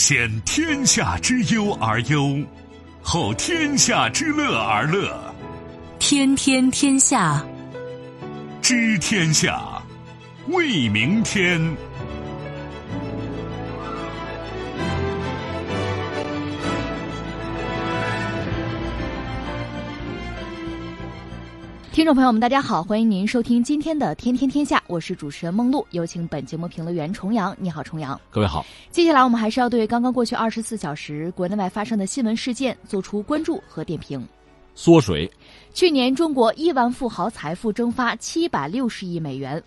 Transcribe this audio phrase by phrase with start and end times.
[0.00, 2.42] 先天下之忧而忧，
[3.02, 5.14] 后天下之乐而乐。
[5.98, 7.44] 天天天下，
[8.62, 9.60] 知天下，
[10.48, 11.60] 为明天。
[22.00, 27.54] 听众朋友们，大家好，欢迎您收听今天的《天天天下》，我是主持人梦露，有请本节目评论员重阳。
[27.58, 28.18] 你好，重阳。
[28.30, 28.64] 各位好。
[28.90, 34.26] 接下来我们还是要对刚刚过去二十四小时国内外发生的新闻事件做出关注和点评。
[34.74, 35.30] 缩水。
[35.74, 39.62] 去年中国亿万富豪财富蒸发七百六十亿美元。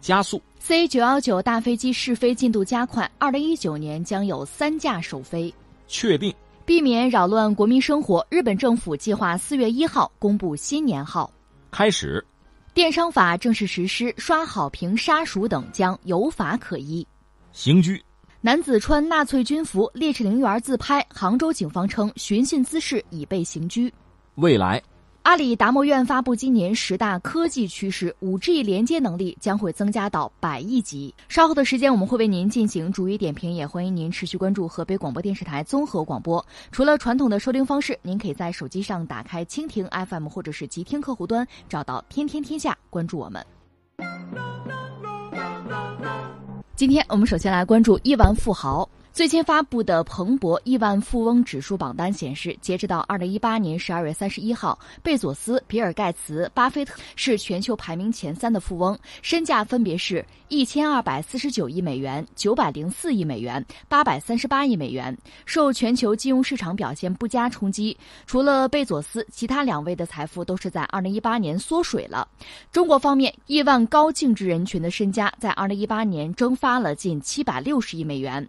[0.00, 0.42] 加速。
[0.58, 5.54] C 九幺九大飞机试飞进度加快，二零一九年将有三架首飞。
[5.86, 6.34] 确定。
[6.64, 11.30] 避免扰乱国民生活，日本政府计划四月一号公布新年号。
[11.70, 12.24] 开始，
[12.72, 17.06] 电商法正式实施，刷好评、杀熟等将有法可依。
[17.52, 18.02] 刑拘，
[18.40, 23.92] 男子穿纳粹军服烈士陵园自拍，杭州警方称寻衅滋事已被刑拘。
[24.36, 24.82] 未来。
[25.26, 31.12] 阿里达摩院发布今年十大科技趋势，五 G 连接能力将会增加到百亿级。
[31.28, 36.46] 稍后的时间，我们会为您进行逐一点评，也欢迎您持续关注河北广播电视台综合广播。
[36.70, 43.44] 除了传统的收听方式，您可以在手机上打开蜻蜓 FM 或者是极听客户端，找到“天天天下”，关注我们。
[46.76, 48.88] 今天我们首先来关注亿万富豪。
[49.16, 65.16] 最新发布的彭博亿万富翁指数榜单显示，截止到二零一八年十二月三十一号，贝佐斯、比尔·盖茨、巴菲特是全球排名前三的富翁，身价分别是一千二百四十九亿美元、九百零四亿美元、八百三十八亿美元。
[65.46, 72.28] 受全球金融市场表现不佳冲击，除了贝佐斯，其他两位的财富都是在二零一八年缩水了。
[72.70, 78.46] 中国方面，亿万高净值人群的身家在二零一八年蒸发了近七百六十亿美元。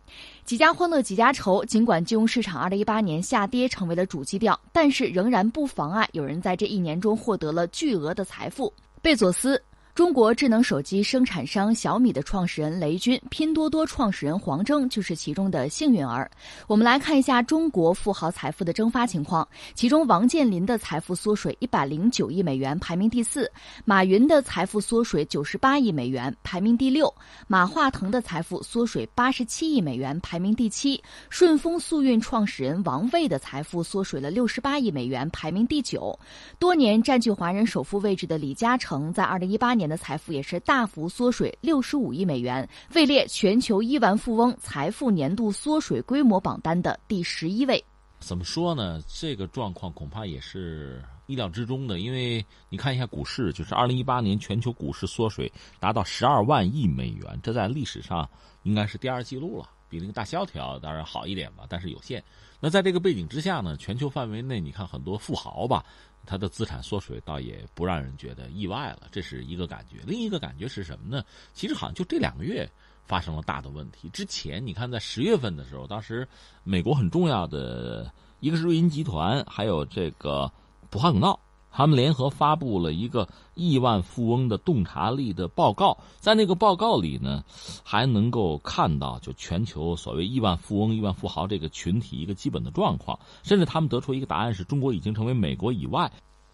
[0.47, 1.63] 几家欢乐几家愁。
[1.65, 8.71] 尽管金融市场2018年下跌成为了主基调，但是仍然不妨碍有人在这一年中获得了巨额的财富。
[9.01, 9.61] 贝佐斯。
[9.97, 16.29] 中国智能手机生产商小米的创始人雷军，拼多多创始人黄峥就是其中的幸运儿。
[16.67, 23.41] 我们来看一下中国富豪财富的蒸发情况，其中王健林的财富缩水一百零九亿美元，排名第四；
[23.85, 27.11] 马云的财富缩水九十八亿美元，排名第六；
[27.47, 36.15] 马化腾的财富缩水八十七亿美元，排名第七；顺丰速运创始人王卫的财富缩水了六十八亿美元，排名第九。
[36.59, 39.86] 多年占据华人首富位置的李嘉诚，在二零一八年。
[39.87, 47.83] 的财富也是大幅缩水，六十五亿美元，位列全球亿万富翁财富年度缩水规模榜单的第十一位。
[48.19, 48.99] 怎么说呢？
[49.07, 58.27] 这个状况恐怕也是意料之中的，因为你看一下股市，就是二零一八年全球股市缩水达到十二万亿美元，这在历史上
[58.63, 62.23] 应该是第二记录了，比那个大萧条当然好一点吧，但是有限。
[62.59, 65.85] 那在这个背景之下呢，全球范围内，你看很多富豪吧。
[66.27, 70.01] 他的资产缩水倒也不让人觉得意外了，这是一个感觉。
[70.05, 71.23] 另一个感觉是什么呢？
[71.53, 72.69] 其实好像就这两个月
[73.05, 74.09] 发生了大的问题。
[74.09, 76.27] 之前你看，在十月份的时候，当时
[76.63, 78.11] 美国很重要的
[78.41, 80.51] 一个是瑞银集团，还有这个
[80.89, 81.39] 普华永道。
[81.77, 87.43] 他们联合发布了一个亿万富翁的洞察力的报告，在那个报告里呢，
[87.83, 96.11] 还能够看到就全球所谓亿万富翁、亿万富豪这个群体一个基本的状况，甚至他们得出一个答案是中国已经成为美国以外，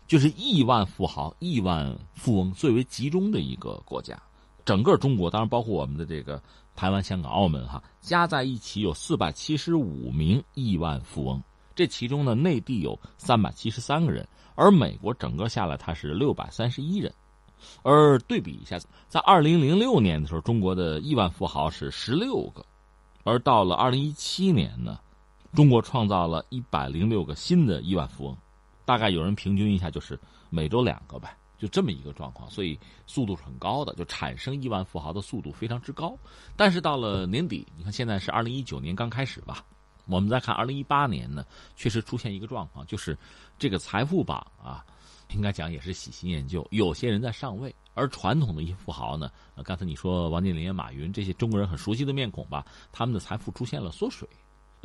[0.07, 4.21] 就是亿万富豪、亿万富翁最为集中的一个国家。
[4.65, 6.43] 整个中国，当然包括我们的这个
[6.75, 11.41] 台湾、香港、澳门哈，加在一起有四百七十五名亿万富翁，
[11.75, 14.27] 这其中呢，内地有三百七十三个人。
[14.55, 17.11] 而美国整个下来，它是六百三十一人，
[17.81, 22.63] 而对比一下，在二零零六年的时候，中国的亿万富豪是十六个，
[23.23, 24.99] 而到了二零一七年呢，
[25.53, 28.37] 中国创造了一百零六个新的亿万富翁，
[28.85, 30.19] 大概有人平均一下，就是
[30.51, 36.15] 每周两个呗，就这么一个状况，所以速度是很高的，就产生亿万富豪的速度非常之高。
[36.55, 39.65] 但是到了年底，你看现在是二零一九年刚开始吧。
[40.05, 41.45] 我们再看二零一八年呢，
[41.75, 43.17] 确实出现一个状况，就是
[43.57, 44.85] 这个财富榜啊，
[45.33, 49.31] 应该讲也是喜新厌旧，有些人在上位，而传统的一些富豪呢，
[49.63, 54.27] 刚才你说王健林、马云这些中国人很熟悉的面孔吧，他们的财富出现了缩水。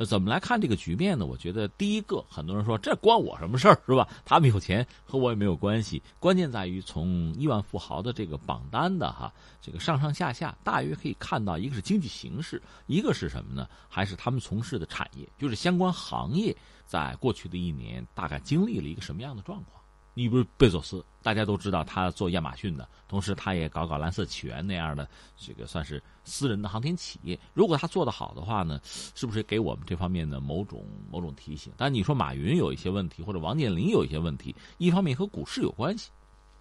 [0.05, 1.25] 怎么来看这个局面呢？
[1.25, 4.07] 我觉得第一个，很多人说这关我什么事儿是吧？
[4.23, 6.01] 他们有钱和我也没有关系。
[6.19, 9.31] 关键在于从亿万富豪的这个榜单的哈，
[9.61, 13.67] 这个上上下下大约可以看到，一个是经济形势，一个是什么呢？
[13.87, 16.55] 还是他们从事的产业，就是相关行业
[16.85, 19.78] 在过去的一年大概经历了一个什么样的状况？
[20.13, 25.07] 你比如贝佐斯，大家都知道他做亚马逊的，同时他也搞搞蓝色起源那样的
[25.37, 27.39] 这个算是私人的航天企业。
[27.53, 31.71] 如果他做得好的话呢，是不是给我们这方面的某种某种提醒？
[31.77, 36.09] 但你说马云有一些问题，或者王健林有一些问题，一方面和股市有关系，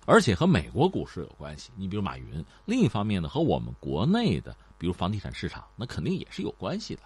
[0.06, 1.70] 而且和美国股市有关系。
[1.74, 7.02] 你比如马云，另一方面呢，和我们国内的，比如房地产市场，那肯定也是有关系的。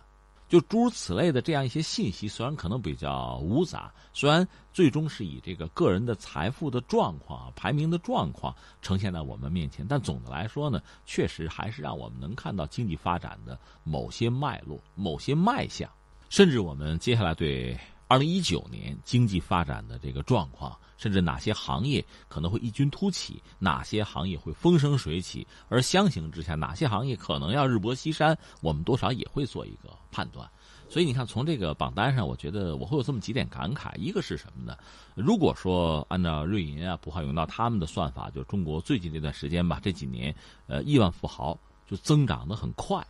[0.53, 15.91] 就诸如此类的这样一些信息，虽然可能比较无杂，虽然最终是以这个个人的财富的状况、排名的状况呈现在我们面前，但总的来说呢，确实还是让我们能看到经济发展的某些脉络、某些脉象，
[16.29, 17.75] 甚至我们接下来对
[18.09, 20.77] 二零一九年经济发展的这个状况。
[20.99, 30.49] 甚至哪些行业可能会异军突起，哪些行业会风生水起，而相形之下，哪些行业可能要日薄西山，我们多少也会做一个判断。
[30.89, 34.79] 所以你看，从这个榜单上，我觉得我会有这么几点感慨：一个是什么呢？
[35.17, 40.33] 如果说按照瑞银啊、普华永道他们的算法，就中国最近这段时间吧，这几年，
[40.69, 41.59] 呃，亿万富豪
[41.91, 43.05] 就增长的很快，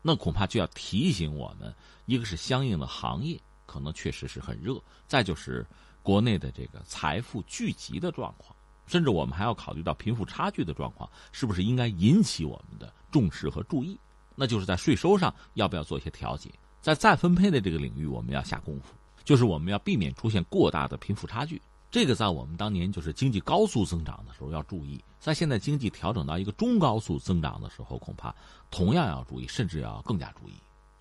[0.00, 1.74] 那恐怕就要提醒我们，
[2.06, 3.38] 一个是相应的行业
[3.74, 5.66] 可能确实是很热，再就是。
[6.04, 8.54] 国内的这个财富聚集的状况，
[8.86, 13.98] 甚至我们还要考虑到贫富差距的状况，是不是应该引起我们的重视和注意？
[14.36, 16.50] 那就是在税收上要不要做一些调节？
[16.82, 18.92] 在再分配的这个领域，我们要下功夫，
[19.24, 21.58] 就是我们要避免出现过大的贫富差距。
[21.90, 28.34] 这个在我们当年就是经济高速增长的时候要注意，在现在经济调整到一个中高速增长的时候，恐怕
[28.70, 30.52] 同样要注意，甚至要更加注意。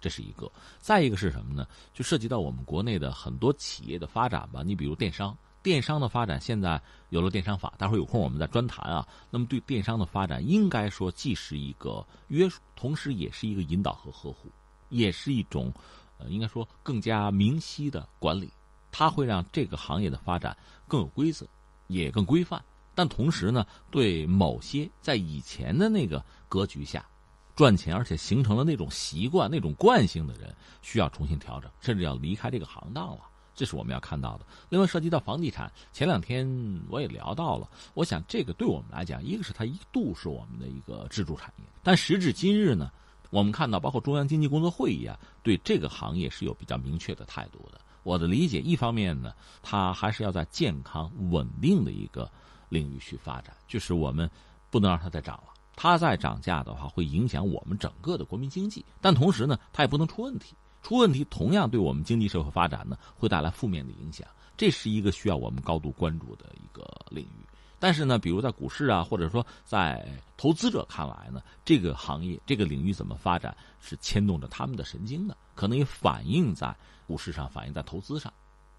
[0.04, 1.66] 这是一个，再一个是什么呢？
[1.94, 4.62] 就涉及到我们国内的很多企业的发展吧。
[4.66, 9.08] 你比如电商，电商的发展现在有了电商法，待会儿有空我们再专谈啊。
[9.30, 14.52] 那么对电商的发展，应该说既是一个约束，同时也是一个引导和呵护，
[14.90, 15.72] 也是一种，
[16.18, 18.52] 呃，应该说更加明晰的管理。
[18.92, 21.48] 它会让这个行业的发展更有规则，
[21.88, 22.62] 也更规范。
[22.94, 27.06] 但同时呢，对某些在以前的那个格局下。
[27.56, 33.20] 赚钱，而且形成了那种习惯、那种惯性的人，需要重新调整，甚至要离开这个行当了。
[33.56, 34.46] 这是我们要看到的。
[34.70, 36.48] 另外，涉及到房地产，前两天
[36.90, 37.70] 我也聊到了。
[37.94, 42.92] 我想，这个对我们来讲，一个是它一度是我们的一个支柱产业，但时至今日呢，
[43.30, 47.80] 我们看到，包括中央经济工作会议啊，对这个行业是有比较明确的态度的。
[48.02, 52.28] 我的理解，一方面呢，它还是要在健康稳定的一个
[52.70, 54.28] 领域去发展，就是我们
[54.72, 55.54] 不能让它再涨了。
[55.76, 60.56] 它再涨价的话，会影响我们整个的国民经济，但同时呢，它也不能出问题。
[60.82, 64.28] 出问题同样对我们经济社会发展呢，会带来负面的影响。
[64.56, 67.48] 这是一个需要我们高度关注的一个领域。
[67.80, 70.06] 但是呢，比如在股市啊，或者说在
[70.38, 76.74] 投资者看来呢，这个行业、这个领域怎么发展，是牵动着他们的神经的，可能也反映在
[77.08, 78.32] 股市上，反映在投资上。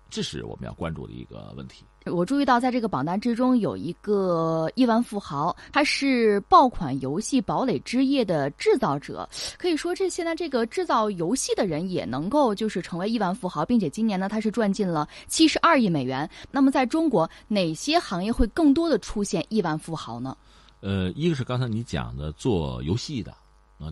[0.08, 1.85] 这是我们要关注的一个问题。
[2.12, 9.27] 我注意到，在这个榜单之中有一个亿万富豪，他是爆款游戏《堡垒之夜》的制造者。
[9.56, 16.29] 可以说，这现在这个制造游戏的人也能够就是成为亿万富豪，并且今年呢，他是赚进了七十二亿美元。
[16.51, 20.37] 那么，在中国，哪些行业会更多的出现亿万富豪呢？
[20.81, 23.35] 呃，一个是刚才你讲的做游戏的。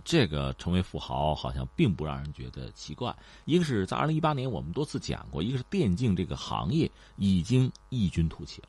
[0.04, 3.14] 这个成为富豪好像并不让人觉得奇怪。
[3.44, 8.68] 一个是在二零一八年，我们多次讲过，一个是电竞这个行业已经异军突起了，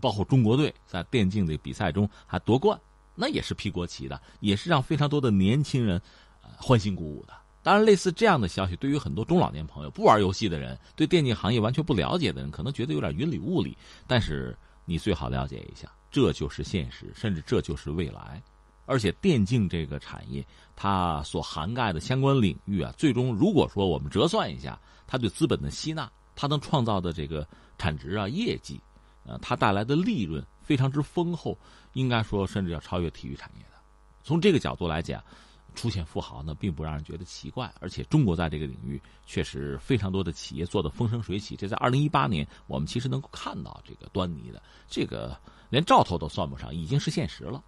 [0.00, 2.78] 包括中国队在电竞的比赛中还夺冠，
[3.14, 6.00] 那也是披国旗的，也是让非常多的年轻人
[6.42, 7.34] 呃欢欣鼓舞的。
[7.62, 13.74] 当然，类似这样的消息，对于很多中老年朋友、不玩游戏的人、对电竞行业完全不了解的人，可能觉得有点云里雾里。
[14.06, 14.54] 但是
[14.84, 18.42] 你最好了解一下，这就是现实，甚至这就是未来。
[18.86, 20.44] 而且电竞这个产业，
[20.76, 27.46] 它所涵盖的相关领域啊，最终如果说我们折算一下，它对资本的吸纳，它能创造的这个
[27.78, 28.80] 产值啊、业绩，
[29.24, 31.58] 呃，它带来的利润非常之丰厚，
[31.92, 33.78] 应该说甚至要超越体育产业的。
[34.22, 35.22] 从这个角度来讲，
[35.74, 37.72] 出现富豪呢，并不让人觉得奇怪。
[37.80, 44.62] 而且中国在这个领域确实非常多的企业做的风生水起，这在二零一八年我们其实能够看到这个端倪的。
[44.86, 45.36] 这个
[45.70, 47.62] 连兆头都算不上，已经是现实了。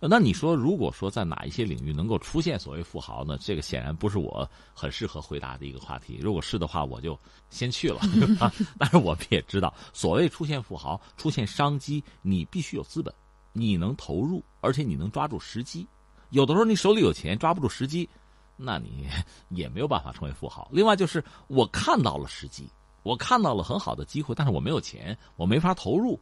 [0.00, 3.38] 那你说，如果说在哪一些领域能够出现所谓富豪呢？
[3.40, 6.18] 这个显然不是我很适合回答的一个话题。
[6.20, 8.00] 如果是的话，我就先去了。
[8.78, 13.12] 但是我们也知道，所谓出现富豪、出现商机，你必须有资本，
[13.52, 15.86] 你能投入，而且你能抓住时机。
[16.30, 18.08] 有的时候你手里有钱，抓不住时机，
[18.56, 19.08] 那你
[19.48, 20.68] 也没有办法成为富豪。
[20.70, 22.68] 另外就是我看到了时机，
[23.02, 26.20] 我看到了很好的机会，但是我没有钱，我没法投入。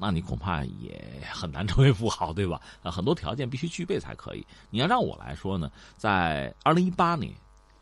[0.00, 2.58] 那你恐怕也很难成为富豪，对吧？
[2.82, 4.46] 啊，很多条件必须具备才可以。
[4.70, 7.34] 你要让我来说呢，在二零一八年，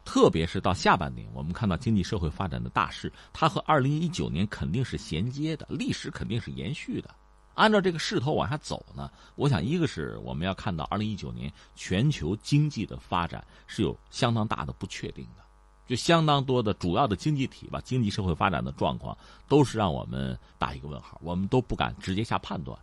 [0.05, 7.15] 特别是到下半年，我们看到经济社会发展的大势，它和二零一九年肯定是衔接的，历史肯定是延续的。
[7.55, 15.43] 按照这个势头往下走呢，我想一个是我们要看到二零一九年全球经济的发展是有相当大的不确定的，
[15.89, 19.17] 就相当多的主要的经济体吧，经济社会发展的状况
[19.49, 22.79] 都是让我们打一个问号，我们都不敢直接下判断。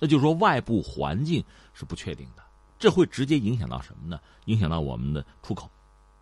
[0.00, 1.44] 那就是说外部环境
[1.74, 2.42] 是不确定的，
[2.78, 4.18] 这会直接影响到什么呢？
[4.46, 5.70] 影响到我们的出口。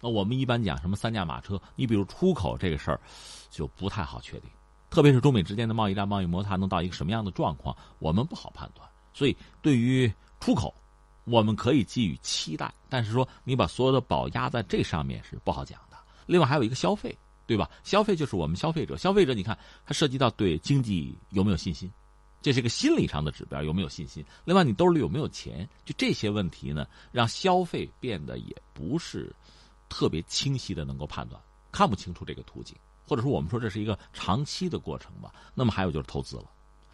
[0.00, 3.00] 那我们一般讲什么三驾马车，你比如出口这个事儿
[3.48, 4.50] 就不太好确定。
[4.90, 8.88] 特别是中美之间的贸易战、贸易摩擦能到一个什么样的状况，我们不好判断。
[9.12, 10.74] 所以，对于出口，
[11.24, 15.80] 我们可以寄予期待，但是说你把所有的宝压在这上面是不好讲。
[16.26, 17.16] 另外还有一个消费，
[17.46, 17.70] 对吧？
[17.82, 21.90] 消费就是我们消费者，消费者你看，它涉及到对经济有没有信心，
[22.42, 24.24] 这是一个心理上的指标，有没有信心？
[24.44, 25.68] 另外你兜里有没有钱？
[25.84, 29.34] 就这些问题呢，让消费变得也不是
[29.88, 31.40] 特别清晰的能够判断，
[31.70, 32.76] 看不清楚这个途径。
[33.06, 35.30] 或者说，我们说这是一个长期的过程吧。
[35.54, 36.44] 那么还有就是投资了。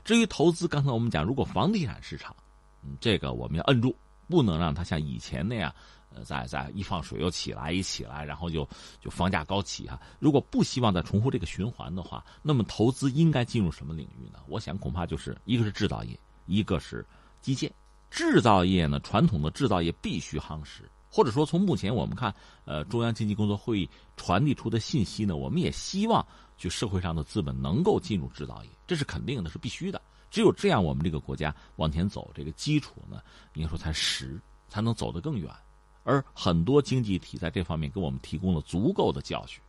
[0.04, 2.34] 至于投资，刚才我们讲，如果房地产市场，
[2.82, 3.94] 嗯，这个我们要摁住，
[4.30, 5.75] 不能让它像以前那样，
[6.14, 8.66] 呃，在在一放水又起来，一起来，然后就
[9.00, 10.00] 就房价高起啊。
[10.20, 14.38] 如果不希望再重复这个循环的话，那么投资应该进入什么领域呢？
[14.46, 17.04] 我想恐怕就是一个是制造业，一个是
[17.42, 17.70] 基建。
[18.10, 20.88] 制造业呢，传统的制造业必须夯实。
[21.12, 22.32] 或者说，从目前我们看，
[22.64, 26.25] 呃，中央经济工作会议传递出的信息呢，我们也希望
[26.56, 30.00] 就社会上的资本能够进入制造业，这是肯定的，是必须的。
[30.30, 33.20] 只有这样，我们这个国家往前走，这个基础呢，
[33.54, 35.50] 应该说才实，才能走得更远。
[36.04, 39.60] 而很多经济体在这方面给我们提供了足够的教训。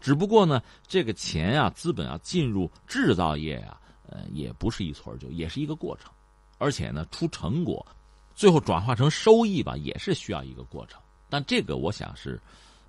[0.00, 6.10] 只不过呢，这个钱啊，资本啊，进入制造业啊，呃，也不是一蹴而就，也是一个过程，
[6.58, 7.84] 而且呢，出成果。
[8.34, 11.00] 最后转化成收益吧，也是需要一个过程。
[11.28, 12.40] 但这个我想是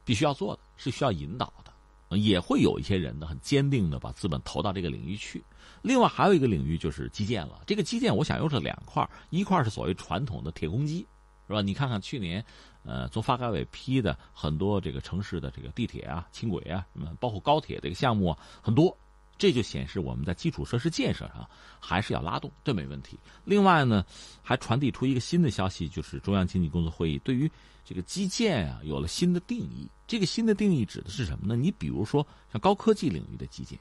[0.06, 2.18] 必须要做的，是需要引导的。
[2.18, 5.44] 也会有一些人呢，很坚定的把资本投到这个领域去。
[5.82, 7.62] 另外还有一个领域就是基建了。
[7.66, 11.00] 这个基建我想又是两块一块是所谓传统的铁公鸡，
[11.48, 11.62] 是吧？
[11.62, 12.44] 你看看去年，
[12.84, 18.96] 呃，从发改委批的很多这个城市的这个地铁啊、轻轨啊，什么包括高铁这个项目啊，很多。
[19.38, 23.18] 这就显示我们在基础设施建设上还是要拉动，这没问题。
[23.46, 24.06] 另外呢，
[24.42, 27.50] 还传递出一个新的消息，就是中央经济工作会议对于
[27.86, 29.90] 这个基建啊有了新的定义。
[30.06, 31.56] 这个新的定义指的是什么呢？
[31.56, 33.80] 你比如说像高科技领域的基建，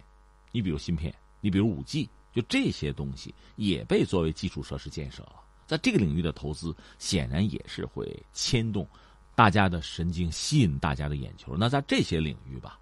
[0.52, 5.36] 你比如芯片，你比如五 G，就这些东西也被作为基础设施建设了。
[5.66, 8.88] 在这个领域的投资，显然也是会牵动
[9.34, 11.56] 大家的神经，吸引大家的眼球。
[11.56, 12.78] 那在这些领域吧。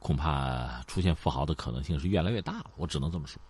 [0.00, 3.42] 恐怕出现富豪的可能性是越来越大了，我只能这么说。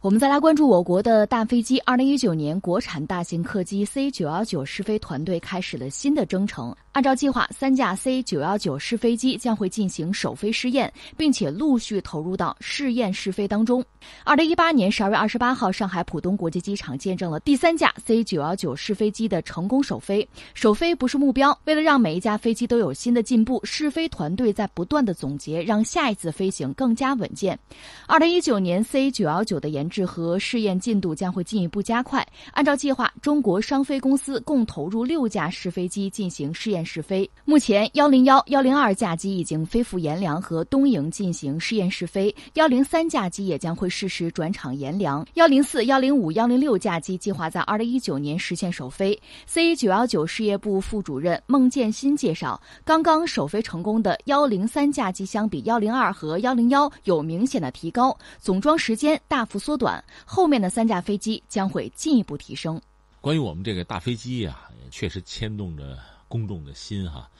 [0.00, 1.80] 我们再来关注我国的大飞机。
[1.80, 6.72] 二零一九年，国产大型客机 C 九幺九试飞团队开始了新的征程。
[6.92, 13.84] 按照计划，三架 C 九幺九试飞机将会进行首飞试验，并且陆续投入到试验试飞当中。
[14.22, 20.26] 二零一八年十二月二十八号，上海浦东国际机场见证了第三架 C 九幺九试飞机的成功首飞。
[20.54, 27.58] 首飞不是目标，为了让每一架飞机都有新的进步，试飞团队在不断的总结，让下一次飞行更加稳健。
[28.06, 32.26] 二零一九年 C 九幺九的研制和试验进度将会进一步加快。
[32.52, 37.28] 按照计划，中国商飞公司共投入六架试飞机进行试验试飞。
[37.44, 45.26] 目前，幺零幺、幺零二架机已经飞赴阎良和东营进行试验试飞，幺零三架机也将会适时转场阎良。
[45.34, 49.18] 幺零四、幺零五、幺零六架机计划在二零一九年实现首飞。
[49.46, 59.77] C 九幺九事业部副主任孟建新介绍，刚刚首飞成功的幺零三架机相比幺零二和幺零幺有明显的提高，总装时间大幅缩。
[59.78, 62.80] 短后面的三架飞机将会进一步提升。
[63.20, 67.30] 关于我们这个大飞机呀，也确实牵动着公众的心哈。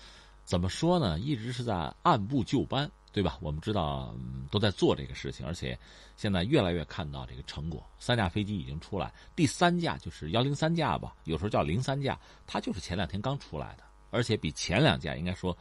[0.44, 1.18] 怎么说呢？
[1.18, 3.36] 一直是在按部就班，对吧？
[3.42, 4.14] 我们知道
[4.50, 5.78] 都在做这个事情，而且
[6.16, 7.84] 现在越来越看到这个成果。
[7.98, 15.56] 三架飞机已经出来，第三架就是幺零三架吧，有时候叫零三架，它就是前两天刚出来的，而且比前两架应该说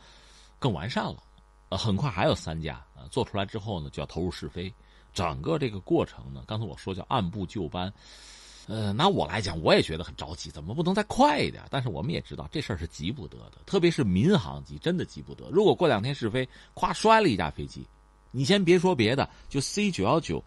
[0.57, 1.21] 更完善了。
[1.69, 4.73] 呃，很快还有三架呃做出来之后呢，就要投入试飞。
[5.17, 7.91] 整个这个过程呢，刚才我说叫按部就班，
[8.67, 11.63] 呃，拿我来讲，我也觉得很着急，怎么不能再快一点？
[11.71, 15.49] 但是我们也知道这事儿是急不得的，特别是民航机真的急不得。
[15.49, 17.83] 如果过两天试飞，咵摔了一架飞机，
[18.29, 20.43] 你先别说别的，就 C 九幺九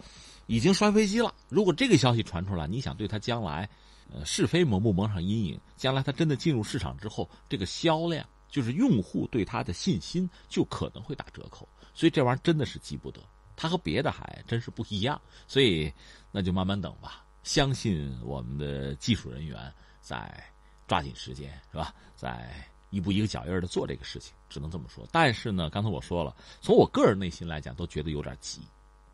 [0.46, 1.34] 已经摔飞机了。
[1.48, 3.68] 如果这个消息传出来，你想对它将来
[4.12, 5.60] 呃试飞蒙不蒙上阴影？
[5.76, 11.68] 将来它真的进入市场之后，这个销量就是用户对它的信心就可能会打折扣。
[11.92, 13.20] 所以这玩意儿真的是急不得。
[13.60, 15.92] 它和别的还真是不一样，所以
[16.32, 17.26] 那就慢慢等吧。
[17.42, 20.42] 相信我们的技术人员在
[20.88, 21.94] 抓紧时间，是吧？
[22.16, 22.50] 在
[22.88, 25.06] 一步一个脚印的做这个事情，只能这么说。
[25.12, 28.62] 但是呢，刚才我说了，从我个人内心来讲，都觉得有点急。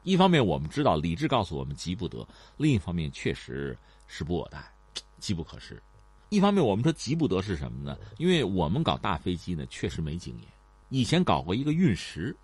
[0.04, 2.24] 一方面我们知道理智告诉我们急不得，
[2.56, 3.76] 另一方面确实
[4.06, 4.62] 时不我待，
[5.18, 5.82] 机不可失。
[6.28, 7.98] 一方面我们说急不得是什么呢？
[8.16, 10.46] 因为我们搞大飞机呢，确实没经验。
[10.90, 12.36] 以前搞过一个运十，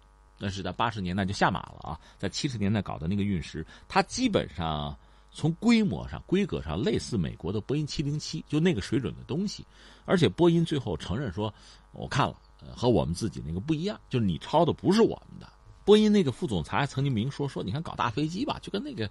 [0.42, 2.00] 但是在八十年代就下马了啊。
[2.18, 4.94] 在七十年代搞的那个运十，它基本上
[5.30, 9.64] 从规模上、规格上类似美国的波音七零七，就那个水准的东西。
[10.04, 11.54] 而且波音最后承认说，
[11.92, 12.36] 我看了，
[12.74, 15.48] 和我们自己那个不一样，就是你抄的不是我们的。
[15.84, 19.06] 波音那个副总裁曾经明说说，你看搞大飞机吧，就跟那个，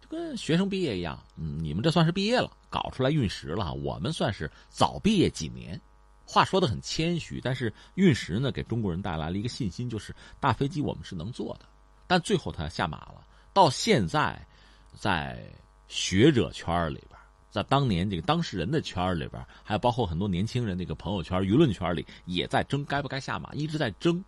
[0.00, 5.80] 就跟学生毕业一样，嗯，你们这算是毕业了，搞出来运十了，我们算是早毕业几年。
[6.26, 11.66] 话说的很谦虚，但是运十呢，给中国人带来了一个信心，就是大飞机我们是能做的。
[12.06, 14.46] 但最后他下马了，到现在，
[14.94, 15.44] 在
[15.88, 17.18] 学者圈里边，
[17.50, 24.22] 在当年这个当事人的圈里边，还有包括很多年轻人那个朋友圈、舆论圈里，也在争该不该下马，一直在争。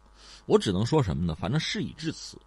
[0.46, 1.34] 我只能说什么呢？
[1.34, 2.38] 反正事已至此，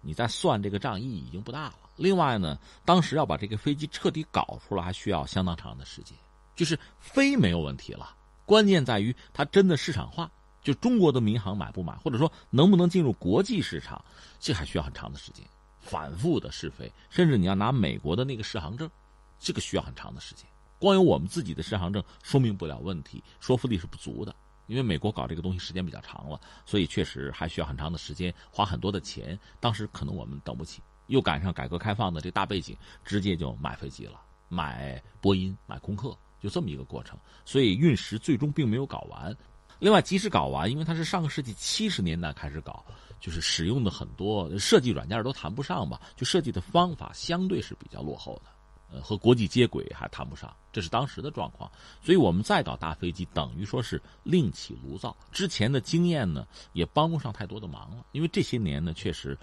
[0.00, 1.74] 你再算这个账意义已经不大了。
[1.96, 6.16] 另外呢，当时要把这个飞机彻底搞出来，还需要相当长的时间。
[6.56, 8.14] 就是飞没有问题了，
[8.50, 10.28] 关键在于它真的市场化，
[10.60, 14.04] 就中国的民航买不买，或者说能不能进入国际市场，
[14.40, 15.46] 这还需要很长的时间，
[15.78, 18.90] 反复的试飞，甚至你要拿美国的那个适航证，
[19.38, 20.44] 这个需要很长的时间。
[20.80, 24.34] 光有我们自己的适航证说明不了问题，说服力是不足的。
[24.66, 29.38] 因为美国搞这个东西时间比较长了，所以确实还需要很长的时间，花很多的钱。
[29.60, 37.18] 当时可能我们等不起，又赶上改革开放的这大背景，直接就买飞机了，买波音，买空客，就这么一个过程。
[37.44, 39.36] 所以运十最终并没有搞完。
[39.78, 42.84] 另外，即使搞完，因为它是上个世纪七十年代开始搞，
[43.18, 48.50] 就是使用的很多设计软件都谈不上吧，就设计的方法相对是比较落后的。
[48.92, 51.70] 呃，和国际接轨还谈不上，这是当时的状况。
[52.02, 55.16] 所以我们再搞大飞机，等于说是另起炉灶。
[55.30, 58.04] 之前的经验呢，也帮不上太多的忙了。
[58.10, 59.38] 因为这些年呢，确实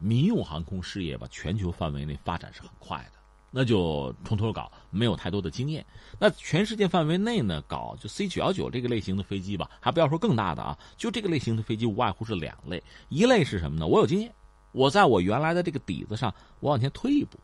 [0.00, 3.18] 民用航空事业吧，全球范围内发展是很快的，
[3.50, 5.84] 那就从头搞，没有太多的经验。
[6.18, 13.86] 那全世界范围内呢，搞就 C 九幺九这个类型的飞机吧，还不要说更大的啊，就这个类型的飞机无外乎是两类，一类是什么呢？
[13.86, 14.32] 我有经验，
[14.72, 17.38] 我在我原来的这个底子上，我往前推一步。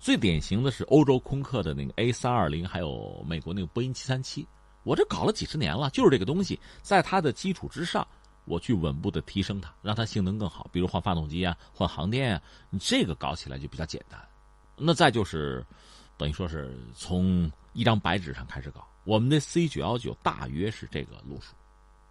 [0.00, 4.44] 最典型的是欧洲空客的那个 A 三二零，还有美国那个波音七三七。
[4.82, 8.04] 我这搞了几十年了，就是这个东西，在它的基础之上，
[8.46, 10.68] 我去稳步的提升它，让它性能更好。
[10.72, 14.20] 比如换发动机啊，换航电啊，你这个搞起来就比较简单。
[14.76, 15.64] 那再就是，
[16.16, 18.86] 等于说是从一张白纸上开始搞。
[19.04, 21.54] 我们的 C 九幺九大约是这个路数，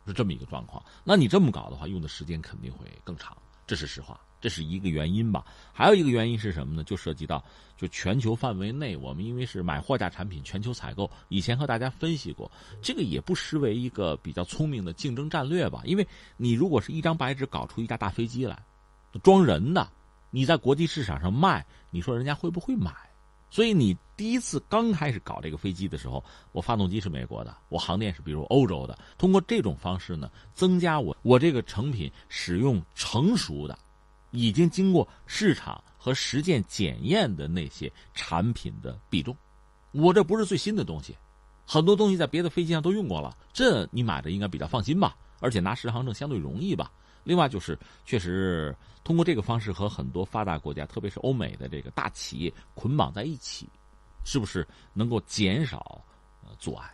[0.05, 0.83] 是这么一个状况。
[1.03, 4.19] 那你这么搞的话，用的时间肯定会更长，这是实话。
[4.41, 6.83] 这是一个原因吧，还有一个原因是什么呢？
[6.83, 7.45] 就涉及到
[7.77, 11.07] 就全球范围内，我们因为是买货架产品，全球采购。
[11.29, 15.83] 以前和大家分析过，这个也不失为一个比较聪明的竞争战略吧。
[15.85, 18.59] 因为你如果是一张白纸搞出一架大飞机来，
[19.21, 19.87] 装人的，
[20.31, 22.91] 你在国际市场上卖，你说人家会不会买？
[23.51, 33.77] 所以你第一次刚开始搞这个飞机的时候，我发动机是美国的，我航电是比如欧洲的，通过这种方式呢，增加我我这个成品使用成熟的。
[34.31, 39.35] 已经经过市场和实践检验的那些产品的比重，
[39.91, 41.13] 我这不是最新的东西，
[41.67, 45.13] 很多东西在别的飞机上都用过了，这你买的应该比较放心吧？
[45.41, 46.89] 而且拿适航证相对容易吧？
[47.23, 53.67] 另外就是，确实通过这个方式和很多发达国家，特别是欧美的这个大企业捆绑在一起，
[54.23, 56.03] 是不是能够减少
[56.43, 56.89] 呃阻碍？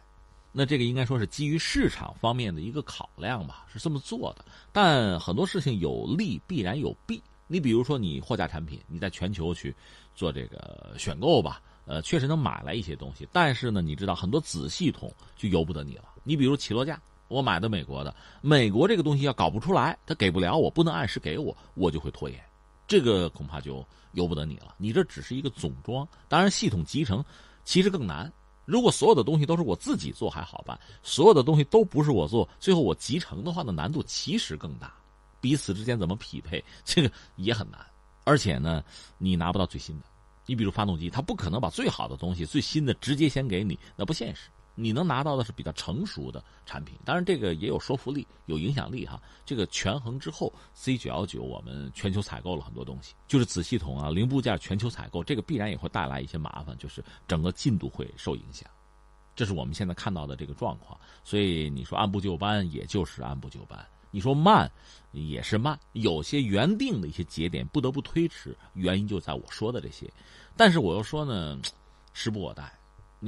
[0.51, 4.43] 那这个应该说是基于市场方面的一个考量吧，是这么做的。
[4.71, 7.21] 但很多事情有利必然有弊。
[7.49, 9.73] 你比如说，你货架产品，你在全球去
[10.13, 13.25] 做这个选购吧，呃，确实能买来一些东西。
[13.31, 16.09] 但是呢，你知道很多子系统就由不得你了。
[16.23, 22.39] 你比如起落架，我买的美国的，美国这个东西要搞不出来，他给不了我，不能按时给我，我就会拖延。
[22.87, 24.73] 这个恐怕就由不得你了。
[24.77, 27.23] 你这只是一个总装，当然系统集成
[27.65, 28.31] 其实更难。
[28.63, 34.93] 如果所有的东西都是我自己做还好办，所有的东西都不是我做，最后我集成的话，那难度其实更大，
[35.39, 37.79] 彼此之间怎么匹配，这个也很难。
[38.23, 38.83] 而且呢，
[39.17, 40.05] 你拿不到最新的。
[40.45, 44.49] 你比如发动机，它不可能把最好的东西、最新的直接先给你，那不现实。
[44.79, 49.19] 你能拿到的是比较成熟的产品，当然这个也有说服力、有影响力哈。
[49.43, 58.69] 这个权衡之后，C 九幺九我们全球采购了很多东西，就是子系统啊、零部件全球采购，这个必然也会带来一些麻烦，就是整个进度会受影响。
[59.35, 60.95] 这是我们现在看到的这个状况。
[61.23, 63.79] 所以你说按部就班，也就是按部就班；
[64.11, 64.71] 你说慢，
[65.11, 65.79] 也是慢。
[65.93, 70.07] 有些原定的一些节点不得不推迟，原因就在我说的这些。
[70.55, 71.59] 但是我又说呢。
[72.19, 72.63] 时不我待，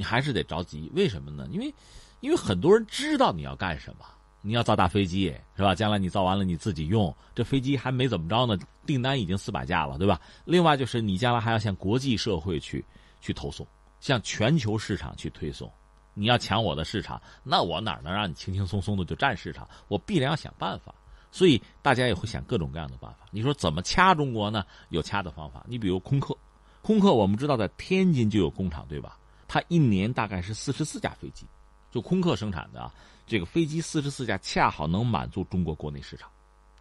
[0.00, 0.90] 你还是得着急。
[0.94, 1.46] 为什么呢？
[1.50, 1.74] 因为，
[2.20, 4.06] 因为很多人知道你要干什么，
[4.40, 5.74] 你要造大飞机是吧？
[5.74, 10.18] 将来你造完了你自己用，这飞机还没怎么着呢，订单已经四百架了，对吧？
[10.46, 12.82] 另外就是你将来还要向国际社会去
[13.20, 13.66] 去投送，
[14.00, 15.70] 向全球市场去推送。
[16.14, 19.68] 你要抢我的市场，那我哪能让你轻轻松松的就占市场？
[19.88, 20.94] 我必然要想办法。
[21.30, 23.18] 所以大家也会想各种各样的办法。
[23.30, 24.64] 你说怎么掐中国呢？
[24.88, 25.64] 有掐的方法。
[25.68, 26.36] 你比如空客，
[26.82, 29.16] 空客我们知道在天津就有工厂，对吧？
[29.52, 31.44] 它一年大概是四十四架飞机，
[31.90, 32.94] 就空客生产的啊
[33.26, 36.30] 这个飞机四十四架，恰好能满足中国国内市场。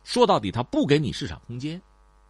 [0.03, 1.81] 说到底，他不给你市场空间，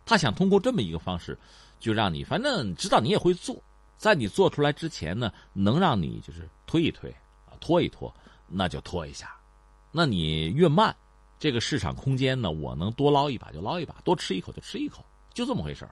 [0.06, 1.38] 他想通过这么一个方式，
[1.78, 3.62] 就让你反正知道你也会做，
[3.98, 7.12] 在你做出来之前呢，能让你就是推一推
[7.46, 8.16] 啊，拖一拖，
[8.48, 9.36] 那就拖一下。
[9.92, 10.96] 那你越慢。
[11.38, 15.86] 这个市场空间呢，我能多捞一把就捞一把，多吃一口就吃一口，就这么回事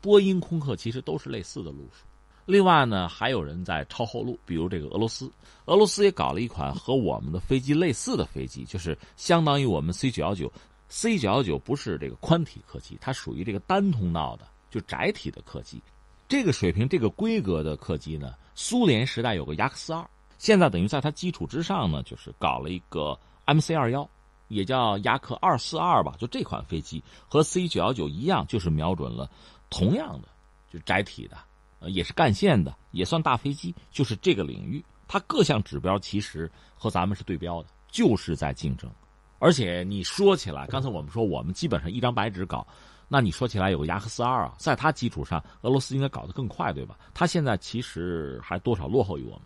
[0.00, 2.04] 波音、空客其实都是类似的路数。
[2.48, 5.30] 另外呢，还有人在抄后路，比如这个俄罗斯，
[5.66, 10.50] 俄罗斯也搞了一款和我们的飞机类似的飞机，就是相当于我们 C 九幺九。
[10.88, 15.78] C 九幺九不是这个宽体客机，它属于这个单通道的，就窄体的客机。
[16.26, 20.08] 这个水平、这个规格的客机呢，苏联时代有个雅克斯二，
[20.38, 24.08] 现在等于在它基础之上呢，就是搞了一个 MC 二幺。
[24.48, 29.30] 也叫雅克二四二吧，就这款飞机和 C 九幺九一样，就是瞄准了
[29.68, 30.28] 同样的，
[30.72, 31.36] 就窄体的，
[31.80, 38.90] 呃，也是干线的，也算大飞机，就是这个领域，它各项指标其实和咱们是对标的，就是在竞争。
[39.38, 42.66] 而且你说起来，刚才我们说我们基本上一张白纸搞，
[43.06, 46.98] 那你说起来有个雅克四二啊，在它基础上，俄罗斯应该搞得更快，对吧？
[47.14, 49.44] 它现在其实还多少落后于我们，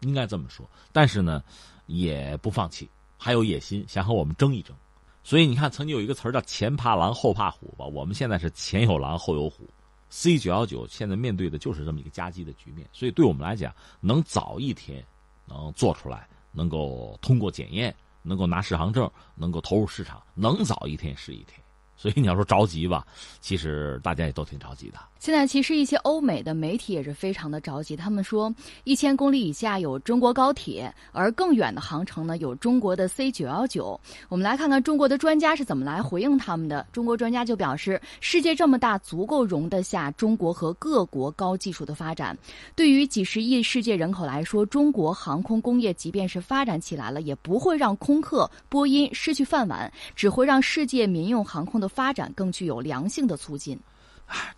[0.00, 0.68] 应该这么说。
[0.92, 1.42] 但是呢，
[1.86, 2.88] 也不放弃。
[3.18, 4.74] 还有野心，想和我们争一争，
[5.22, 7.86] 所以你看，曾经有一个词儿叫“前怕狼后怕虎”吧。
[7.86, 9.64] 我们现在是前有狼后有虎
[10.12, 12.86] ，C 九幺九现在面对的就是这么一个夹击的局面。
[12.92, 15.02] 所以对我们来讲，能早一天
[15.46, 21.58] 能做出来，能够通过检验，能够拿适航证，能够投入市场，能早一天是一天。
[22.02, 23.06] 所以你要说着急吧，
[23.40, 24.98] 其实大家也都挺着急的。
[25.20, 34.00] 现在其实一些欧美的媒体也是非常的着急，他们说一千公里以下有中国高铁，而更远的航程呢有中国的 C 九幺九。
[34.28, 36.84] 我们来看看中国的专家是怎么来回应他们的。
[36.90, 42.36] 中国专家就表示，世界这么大，足够容得下中国和各国高技术的发展。
[42.74, 53.78] 对于几十亿世界人口来说，中国航空工业即便是发展起来了，也不会让空客、波音失去饭碗，只会让世界民用航空的发展更具有良性的促进。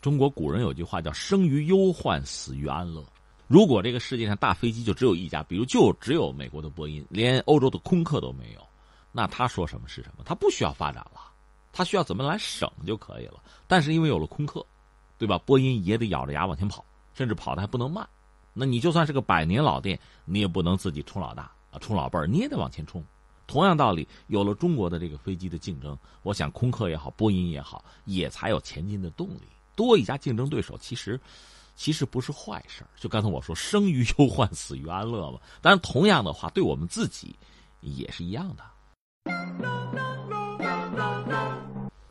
[0.00, 3.04] 中国古人有句话叫“生于忧患，死于安乐”。
[3.48, 8.66] 如果这个世界上大飞机就只有一家，比如就只有美国的波音，连欧洲的空客都没有，
[9.12, 10.22] 那他说什么是什么？
[10.24, 11.20] 他不需要发展了，
[11.72, 13.42] 他需要怎么来省就可以了。
[13.66, 14.64] 但是因为有了空客，
[15.18, 15.36] 对吧？
[15.38, 18.08] 波音也得咬着牙往前跑，甚至跑的还不能慢。
[18.52, 23.04] 那你就算是个百年老店，你也不能自己冲老大啊，冲老辈儿，你也得往前冲。
[23.46, 29.42] 同样道理，有了中国的这个飞机的竞争，我想空客也好，波音也好，也才有前进的动力。
[29.76, 31.20] 多一家竞争对手，其实，
[31.74, 35.40] 其实不是坏事就刚才我说，生于忧患，死于安乐嘛。
[35.61, 37.35] 当然，同样的话，对我们自己
[37.80, 38.64] 也是一样的。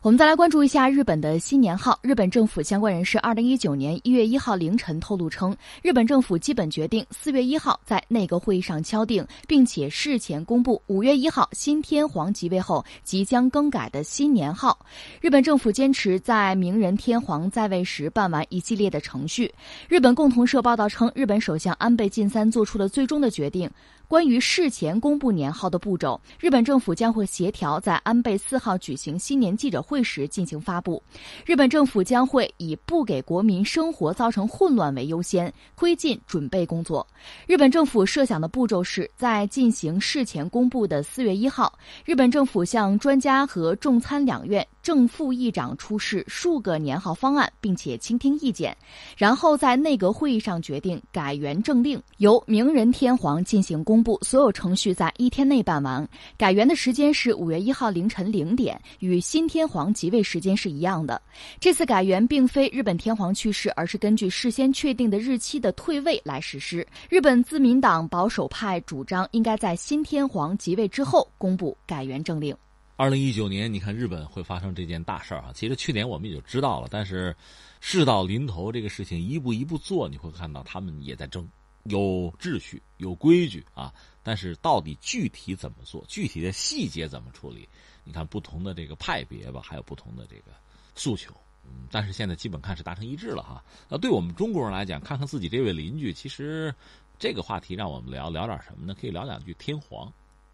[0.03, 1.97] 我们再来关注一下日本的新年号。
[2.01, 14.77] 日本政府相关人士二零一九年一月一号凌晨透露称，日本政府基本决定四月一号在内阁会议上敲定，并且事前公布五月一号新天皇即位后即将更改的新年号。
[15.21, 19.49] 日本政府坚持在明仁天皇在位时办完一系列的程序。
[19.87, 23.71] 日本共同社报道称，日本首相安倍晋三做出了最终的决定。
[24.13, 31.01] 关于事前公布年号的步骤，日本政府将会协调在安倍四号举行新年记者会时进行发布。
[31.43, 37.07] 日本政府将会以不给国民生活造成混乱为优先，推进准备工作。
[37.47, 41.73] 日本政府设想的步骤是在进行事前公布的四月一号，
[42.05, 48.77] 日本政府向专家和众参两院正副议长出示数个年号方案，并且倾听意见，
[49.17, 54.03] 然后在内阁会议上决定改元政令，由明仁天皇进行公。
[54.03, 56.05] 布所有程序在一天内办完，
[56.37, 61.21] 改元的时间是五月一号凌晨零点，与新天皇即位时间是一样的。
[61.57, 66.85] 这次改元并非日本天皇去世，而是根据事先确定的日期的退位来实施。
[67.09, 72.53] 日本自民党保守派主张应该在新天皇即位之后公布改元政令。
[72.95, 75.51] 二零一九年，你看日本会发生这件大事儿啊？
[75.53, 77.35] 其实去年我们也就知道了，但是
[77.81, 81.47] 事到临头，这个事情一步一步做，你会看到他们也在争。
[81.85, 87.67] 有秩序、有规矩啊，但是到底具体怎么做，具体的细节怎么处理？
[88.05, 90.51] 你看不同的这个派别吧，还有不同的这个
[90.95, 91.33] 诉求。
[91.65, 93.61] 嗯，但是现在基本看是达成一致了哈。
[93.89, 96.73] 那对我们中国人来讲，看看自己这位邻居，其实
[97.19, 98.95] 这个话题让我们聊聊点什么呢？
[98.97, 100.09] 可以聊两句天皇。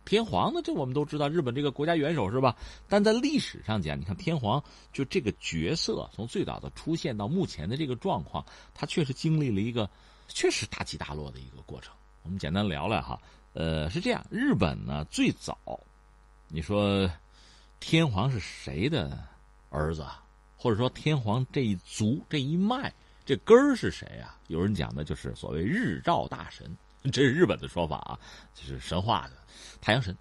[0.10, 2.56] 天皇呢，这我们都知道，日本这个国家元首是吧？
[2.88, 8.44] 但在历史上讲，你看天皇就这个角色，从最早的出现到目前的这个状况，
[8.74, 9.88] 他确实经历了一个
[10.28, 11.94] 确实大起大落的一个过程。
[12.24, 13.22] 我们简单聊聊哈，
[13.54, 15.80] 呃，是这样，日本呢最早，
[16.48, 17.08] 你说
[17.80, 19.16] 天皇是谁的
[19.70, 20.04] 儿子，
[20.58, 22.92] 或者说天皇这一族这一脉
[23.28, 24.40] 这根儿是谁啊？
[24.48, 26.76] 有人讲的就是所谓日照大神，
[27.12, 28.20] 这是日本的说法啊，
[28.54, 29.34] 就是神话的
[29.82, 30.16] 太阳神。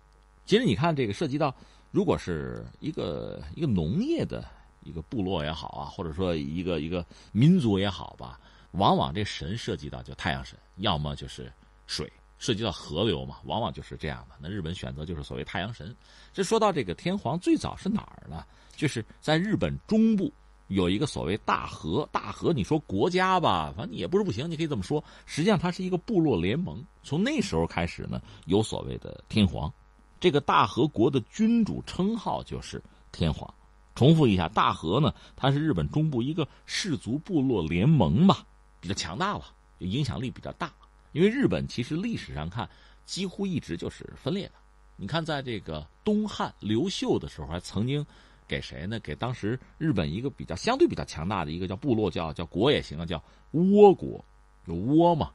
[0.44, 1.54] 其实你看这个涉及到，
[1.90, 4.44] 如果是一个一个农业的
[4.82, 8.40] 一个部落也好啊，或者说一个一个民族也好吧，
[8.72, 11.52] 往往这神涉及到就太阳神，要么就是。
[11.90, 14.36] 水涉及到河流嘛，往往就是这样的。
[14.38, 15.96] 那日本选择就是所谓太阳神。
[16.34, 18.44] 这说到这个天皇，最早是哪儿呢？
[18.76, 20.30] 就是在日本中部
[20.68, 22.08] 有一个所谓大和。
[22.12, 25.02] 大和，你说国家吧，反正也不是不行，你可以这么说。
[25.26, 26.82] 实际上，它是一个部落联盟。
[27.02, 29.72] 从那时候开始呢，有所谓的天皇。
[30.20, 33.52] 这个大和国的君主称号就是天皇。
[33.94, 38.38] 重复一下，大和呢，它是日本中部一个氏族部落联盟嘛，
[38.80, 39.44] 比较强大了，
[39.78, 40.72] 影响力比较大。
[41.12, 42.68] 因为日本其实历史上看，
[43.04, 44.52] 几乎一直就是分裂的。
[44.96, 48.04] 你看，在这个东汉刘秀的时候，还曾经
[48.48, 48.98] 给谁呢？
[49.00, 54.24] 给当时日本一个比较相对比较强大的一个叫部落，叫叫国也行啊，叫倭国，
[54.66, 55.30] 就倭嘛。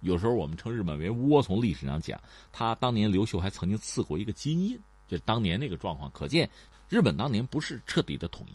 [0.00, 1.40] 有时候我们称日本为倭。
[1.40, 2.20] 从历史上讲，
[2.52, 6.48] 他当年刘秀还曾经赐过一个金印，就当年那个状况，可见
[6.88, 8.52] 日本当年不是彻底的统一。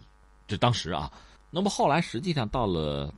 [0.47, 1.11] 这当时啊，
[1.49, 3.11] 那么后来实际上到了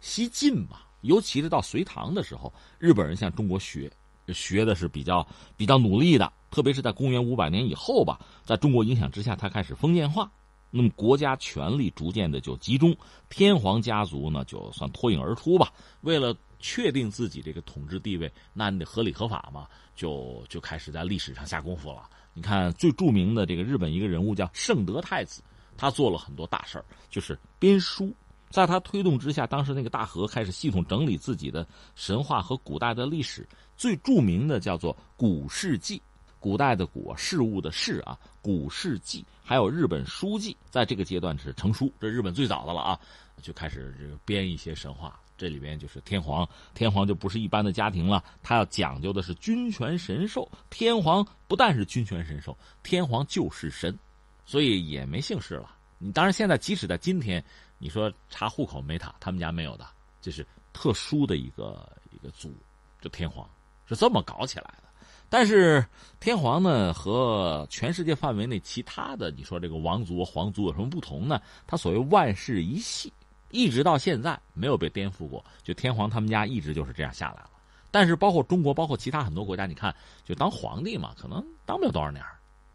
[0.00, 0.80] 西晋嘛。
[1.02, 3.88] 尤其是到隋唐的时候，日本人向中国学，
[4.34, 5.24] 学的是比较
[5.56, 6.32] 比较努力的。
[6.50, 10.28] 特别是在公元五百年以后吧，在中国影响之下，他开始封建化，
[10.70, 12.96] 那么国家权力逐渐的就集中，
[13.28, 15.72] 天皇家族呢就算脱颖而出吧。
[16.02, 22.08] 为了确定自己这个统治地位，那你得合理合法嘛，就就开始在历史上下功夫了。
[22.34, 25.42] 你看最著名的这个日本一个人物叫圣德太子，
[25.76, 28.14] 他做了很多大事就是编书。
[28.50, 35.98] 在他推动之下，当时那个大和开始系统整理自己的神话和古代的历史，最著名的叫做《古世纪》，
[36.40, 43.00] 古代的古事物的事啊，《古世纪》，还有日本书记，在这个阶段是成书，这日本最早的了啊，
[43.42, 53.98] 就开始这个编一些神话，这里边就是天皇，天皇就不是一般的家庭了，他要讲究的是君权神授，天皇不但是君权神授，天皇就是神，
[54.46, 55.74] 所以也没姓氏了。
[55.98, 57.44] 你当然现在即使在今天。
[57.80, 59.86] 你说查户口没他，他们家没有的，
[60.20, 62.52] 这是特殊的一个一个族，
[63.00, 63.48] 就天皇
[63.86, 64.87] 是这么搞起来的。
[65.30, 65.84] 但是
[66.20, 71.40] 天皇呢，和全世界范围内其他的你说这个王族、皇族有什么不同呢？
[71.66, 73.12] 他所谓万世一系，
[73.50, 75.44] 一直到现在没有被颠覆过。
[75.62, 77.50] 就天皇他们家一直就是这样下来了。
[77.90, 82.24] 但是包括中国，包括其他很多国家，你看就当皇帝嘛，可能当不了多少年，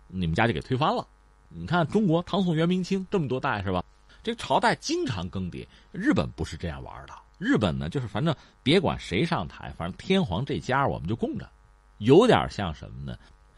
[0.08, 1.08] 你们家就给推翻了。
[1.50, 3.84] 你看中国唐宋元明清这么多代是吧？
[4.24, 7.14] 这个朝代经常更迭，日本不是这样玩的。
[7.38, 11.50] 日本呢，就是反正别管谁上台，反正天皇这家我们就供着，
[12.04, 13.18] 有点像什么呢？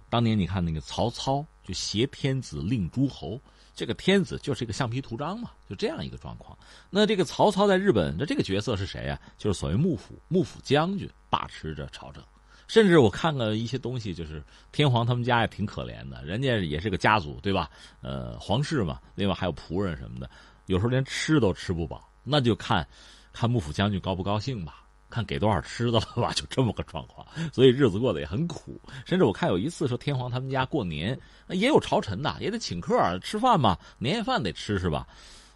[0.09, 3.41] 当年你看那个曹操，就挟天子令诸侯，
[3.73, 6.57] 这个天子就是一个橡皮图章嘛，就这样一个状况。
[6.89, 9.19] 那这个曹操在日本的这个角色是谁呀？
[9.37, 12.23] 就是所谓幕府，幕府将军把持着朝政。
[12.67, 17.69] 甚至我看了一些东西，就是天皇他们家也挺可怜的，人家也是个家族，对吧？
[18.01, 20.29] 呃，皇室嘛，另外还有仆人什么的。
[20.67, 22.87] 有时候连吃都吃不饱，那就看，
[23.33, 27.25] 看幕府将军高不高兴吧，看给多少吃的了吧， 就这么个状况。
[27.53, 28.79] 所以日子过得也很苦。
[29.05, 35.07] 甚至我看有一次说天皇他们家过年，也有朝臣的，也得请客吃饭嘛，年夜饭得吃是吧？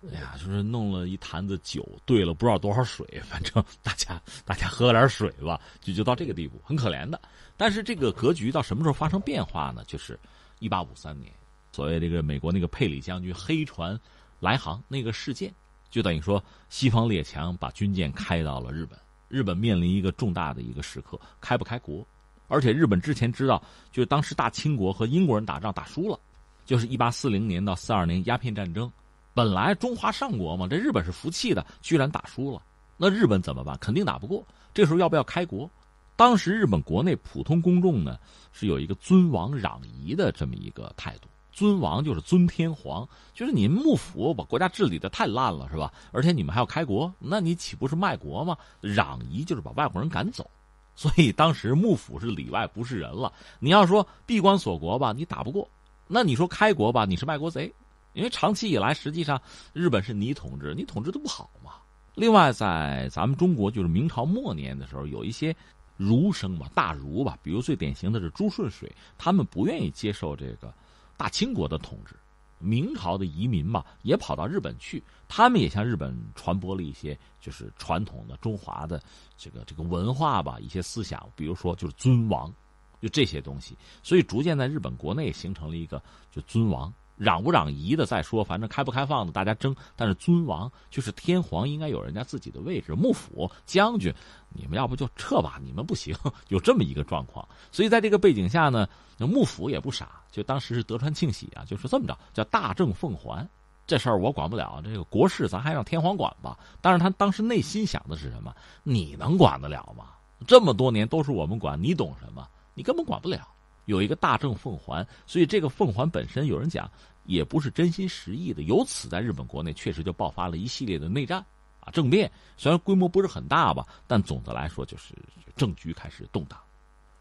[0.10, 7.20] 哎呀，就是弄了一坛子酒，兑了不知道多少水，反正大家大家喝点水吧，就就到这个地步，很可怜的。
[7.58, 9.84] 但是这个格局到什么时候发生变化呢？
[9.86, 10.18] 就是
[10.60, 11.32] 一八五三年，
[11.72, 14.00] 所谓这个美国那个佩里将军黑船。
[14.42, 15.54] 来航那个事件，
[15.90, 18.98] 就等于说西方列强把军舰开到了日本，
[19.30, 22.06] 日本面临一个重大的一个时刻，开不开国？
[22.48, 26.20] 而且日本之前知道，就是当时大清国和英国人打仗打输了，
[26.66, 28.92] 就是一八四零年到四二年鸦片战争，
[29.34, 32.62] 本来中华上国嘛，这日本是服气的，居然打输了，
[32.98, 33.78] 那日本怎么办？
[33.80, 34.44] 肯定打不过。
[34.74, 35.70] 这时候要不要开国？
[36.16, 38.18] 当时日本国内普通公众呢
[38.52, 41.30] 是有一个尊王攘夷的这么一个态度。
[41.52, 45.92] 尊王就是尊天皇，就是你幕府把国家治理的太烂了，是吧？
[46.12, 48.58] 而且你们还要开国，那你岂不是卖国吗？
[48.82, 50.50] 攘夷就是把外国人赶走，
[50.96, 53.32] 所以当时幕府是里外不是人了。
[53.60, 55.68] 你要说闭关锁国吧，你打不过；
[56.08, 57.74] 那你说开国吧，你是卖国贼。
[58.14, 59.40] 因为长期以来，实际上
[59.72, 61.74] 日本是你统治，你统治的不好嘛。
[62.16, 65.56] 另外，在咱们中国，就是明朝末年的时候，有一些
[65.96, 70.74] 儒生嘛，大儒吧，比如最典型的是朱顺水，他们不愿意接受这个
[71.20, 72.16] 大清国的统治。
[72.60, 79.02] 明朝的移民嘛，也跑到日本去，他们也向日本传播了一些就是传统的中华的
[79.38, 82.54] 这个这个文化吧，一些思想，比如说就是尊王，
[83.02, 86.02] 就这些东西，所以逐渐在日本国内形成了一个
[86.32, 86.94] 就尊王。
[87.20, 89.76] 攘不攘夷的再说，反正开不开放的大家争。
[89.96, 92.94] 但是尊王就是天皇，应该有人家自己的位置。
[92.94, 94.14] 幕府将军，
[94.50, 96.16] 你们要不就撤吧，你们不行，
[96.48, 97.46] 有这么一个状况。
[97.72, 103.48] 所以在这个背景下呢，那幕府也不傻，就当时是德川庆喜啊，就是这么着，叫大政奉还。
[103.86, 106.58] 这事儿我管不了，这个国事咱还让天皇管吧。
[106.80, 108.56] 但是他当时内心想的是什么？
[108.84, 110.06] 你能管得了吗？
[110.48, 112.48] 这么多年都是我们管，你懂什么？
[112.76, 113.46] 你根本管不了。
[113.90, 116.88] 有一个大政奉还，所以这个奉还本身，有人讲
[117.26, 118.62] 也不是真心实意的。
[118.62, 121.44] 由此，在日本国内确实就爆发了一系列的内战
[121.80, 122.32] 啊，政变。
[122.56, 125.16] 虽然规模不是很大吧，但总的来说就是
[125.56, 126.60] 政局开始动荡。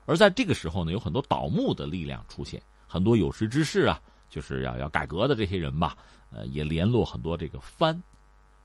[0.05, 5.97] 而在这个时候呢，有很多倒幕的力量出现，很多有识之士啊，就是要要改革的这些人吧，
[6.31, 7.99] 呃，也联络很多这个藩。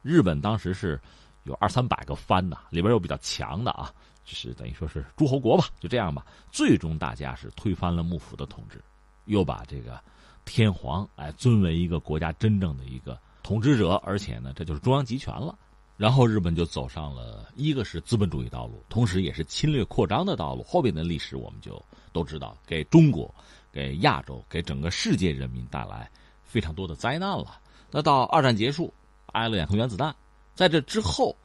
[0.02, 1.00] 日本当时是
[1.44, 3.94] 有二三百个藩呐，里边有比较强的啊。
[4.26, 6.26] 就是等于说是诸侯国吧，就这样吧。
[6.52, 8.82] 最终大家是推翻了幕府的统治，
[9.26, 10.02] 又把这个
[10.46, 15.58] 天皇哎尊为一个国家真正的一个统治者，而且呢，这就是中央集权了。
[15.98, 20.64] 然后日本就走上了一个是资本主义道路，同时也是侵略扩张的道路。
[20.64, 23.34] 后边的历史我们就都知道，给中国、
[23.72, 26.10] 给亚洲、给整个世界人民带来
[26.44, 27.60] 非常多的灾难了。
[27.92, 28.94] 那到二战结束，
[29.28, 30.16] 挨了两颗原子弹，
[30.56, 31.36] 在这之后。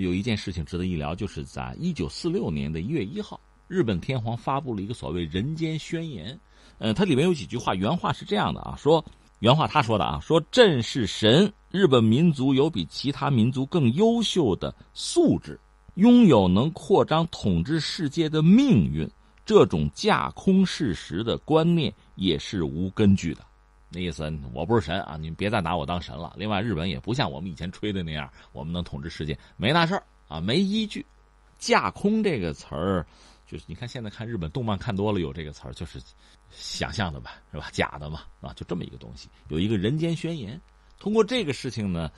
[0.00, 6.38] 有一件事情值得一聊，就是在一九四六年的一月一号，日本天皇发布了一个所谓人间宣言。
[6.78, 9.04] 呃，它里面有几句话，原话是这样的啊，说
[9.38, 15.58] 原话他说的啊，说朕是神，日本民族有比其他民族更优秀的素质，
[15.94, 19.08] 拥有能扩张统治世界的命运，
[19.44, 23.44] 这种架空事实的观念也是无根据的。
[23.94, 25.16] 那意思，我不是神啊！
[25.16, 26.34] 你别再拿我当神了。
[26.36, 31.06] 另外，日本也不像我们以前吹的那样，我们能统治世界，没那事儿啊，没依据。
[31.58, 33.06] 架空这个词儿，
[33.46, 36.00] 就是你看现在看日本动漫看多了，有这个词儿，就是
[36.50, 37.68] 想象的吧，是吧？
[37.72, 39.28] 假的嘛，啊，就这么一个东西。
[39.48, 40.60] 有一个人间宣言，
[40.98, 42.10] 通过这个事情呢，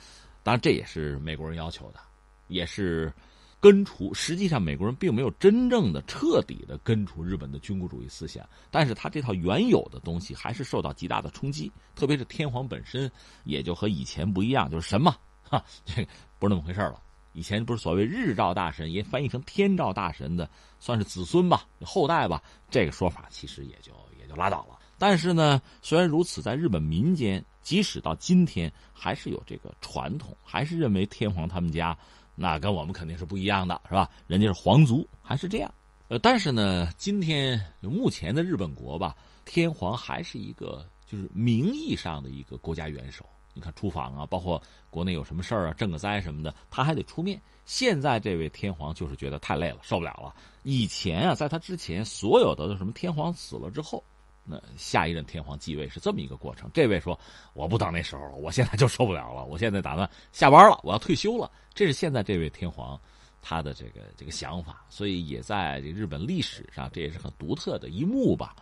[0.43, 1.99] 当然这也是美国人要求的，
[2.47, 3.13] 也是。
[3.59, 13.11] 根除，实际上美国人并没有真正的彻底的根除日本的军国主义思想，但是他这套原有的东西还是受到极大的冲击，特别是天皇本身
[13.45, 17.01] 也就和以前不一样，就是神嘛，哈，这不是那么回事了。
[17.33, 24.77] 以前不是所谓日照大神，也翻译成天照大神的，算是子孙吧，后代吧，这个说法其实也就也就拉倒了。
[24.99, 31.95] 但是呢，虽然如此，在日本民间，即使到今天，还是有这个传统，还是认为天皇他们家。
[32.39, 34.07] 那跟我们肯定是不一样的，是吧？
[34.27, 35.73] 人家是皇族，还是这样。
[36.07, 43.25] 呃，但是呢，今天目前的日本国吧，天皇还是一个就是名义上的一个国家元首。
[43.55, 47.41] 你看出访啊，包括国内有什么事儿啊，赈个灾什么的，他还得出面。
[47.65, 50.33] 现在这位天皇就是觉得太累了，受不了了。
[50.61, 54.03] 以前啊，在他之前，所有的什么天皇死了之后。
[54.49, 56.71] 那下一任天皇继位是这么一个过程。
[56.73, 57.19] 这位说
[57.53, 62.99] ：“我不等那时候了，我现在就受不了了，我现在打算下班了，我要退休了。”这是现在这位天皇
[63.41, 68.55] 他的这个这个想法，所以也在这日本历史上，这也是很独特的一幕吧。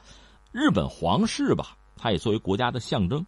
[0.52, 3.26] 日本皇室吧，它也作为国家的象征，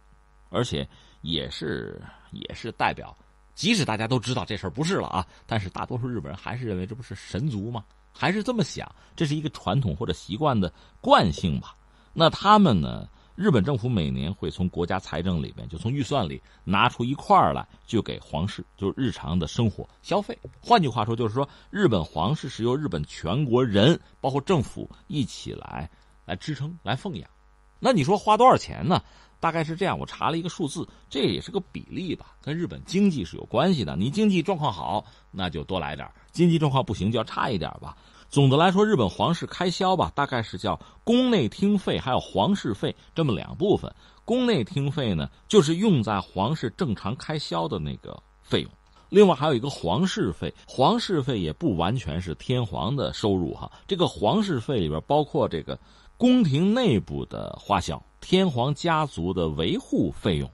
[0.50, 0.86] 而且
[1.20, 3.16] 也是也是代表。
[3.54, 7.84] 即使大家都知道这事儿不是了啊，但是大多数日本人还是认为这不是神族吗？
[8.12, 11.76] 还是这么想，这是一个传统或者习惯的惯性吧。
[12.18, 13.08] 那他们呢？
[13.36, 20.36] 日本政府每年会从国家财政里面，就从预算里拿出一块儿来，就给皇室，就是日常的生活消费。
[20.60, 25.88] 换句话说，就是说，日本皇室是由日本全国人，包括政府一起来
[26.24, 27.30] 来支撑、来奉养。
[27.78, 29.00] 那你说花多少钱呢？
[29.38, 33.94] 大概是这样，我查了一个数字，这也是个比例吧，跟日本经济是有关系的。
[33.94, 37.96] 你经济状况好，那就多来点；经济状况不行，就要差一点吧。
[38.30, 43.90] 总的来说，日本皇室开销吧，大概是叫宫内厅费还有皇室费这么两部分。
[44.26, 48.70] 宫内厅费呢，就是用在皇室正常开销的那个费用。
[49.08, 53.72] 另外还有一个皇室费，皇室费也不完全是天皇的收入哈。
[53.86, 55.78] 这个皇室费里边包括这个
[56.18, 60.50] 宫廷内部的花销、天皇家族的维护费用，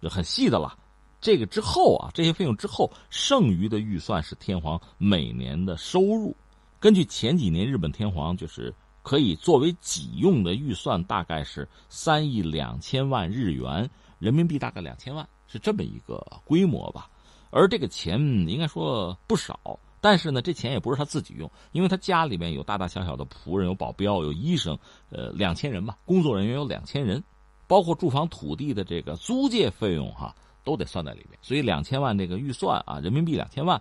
[0.00, 0.74] 就很细的了。
[1.20, 6.34] 这个之后啊，这些费用之后剩余的预算是天皇每年的收入。
[6.80, 15.28] 根据前几年日本天皇就是可以作为己用的预算，大概是三亿两千万日元，人民币大概两千万。
[15.50, 17.08] 是这么一个规模吧。
[17.50, 27.24] 而这个钱应该说不少，但是呢，这钱也不是他自己用，因为他家里面有大大小小的仆人、有保镖、有医生，呃，两千人吧，工作人员有两千人，
[27.66, 31.38] 包括住房土地的这个租借费用哈，都得算在里面。
[31.40, 33.80] 所以两千万这个预算啊，人民币两千万，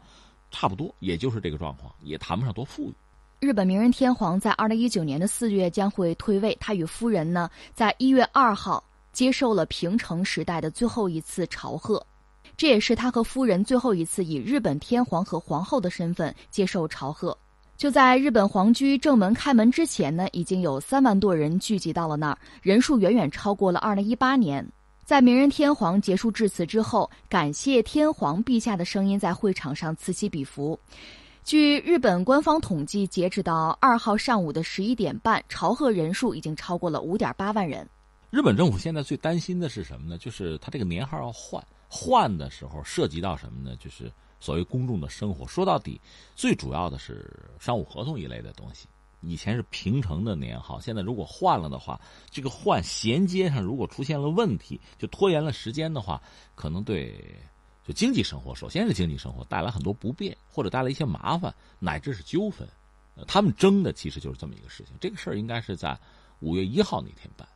[0.51, 2.93] 差不多也就是这个状况，也谈不上多富裕。
[3.39, 12.03] 日本明仁天皇在二零一九年的四月将会退位，他与夫人呢，在一月二号接受了平成时代的最后一次朝贺。
[12.55, 17.37] 这也是他和夫人最后一次以日本天皇和皇后的身份接受朝贺。
[17.77, 24.67] 就在日本皇居正门开门之前呢，已经有三万多人聚集到了那儿，人数远远超过了二零一八年。
[25.07, 30.77] 在明仁天皇结束致辞之后，感谢天皇陛下的声音在会场上此起彼伏。
[31.45, 37.87] 据日本官方统计，截止到二号上午的十一点半，朝贺人数已经超过了五点八万人。
[38.31, 40.17] 日本政府现在最担心的是什么呢？
[40.17, 41.65] 就是他这个年号要换。
[41.87, 43.77] 换的时候涉及到什么呢？
[43.79, 45.47] 就是所谓公众的生活。
[45.47, 46.01] 说到底，
[46.35, 48.89] 最主要的是商务合同一类的东西。
[49.22, 51.99] 以前是平成的年号，现在如果换了的话，
[52.30, 56.22] 这个换衔接上如果出现了问题，就拖延了时间的话，
[56.55, 57.13] 可能对
[57.86, 62.68] 就经济生活，首先是经济生活带来很多不便，或者带来一些麻烦，乃至是纠纷。
[63.26, 64.95] 他们争的其实就是这么一个事情。
[65.01, 65.97] 这个事儿应该是在
[66.39, 67.47] 五月一号那天办。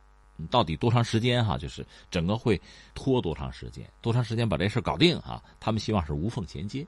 [0.50, 1.56] 到底多长时间哈？
[1.56, 2.60] 就是整个会
[2.94, 3.88] 拖多长时间？
[4.00, 5.40] 多长时间把这事搞定哈？
[5.60, 6.84] 他们希望是无缝衔接。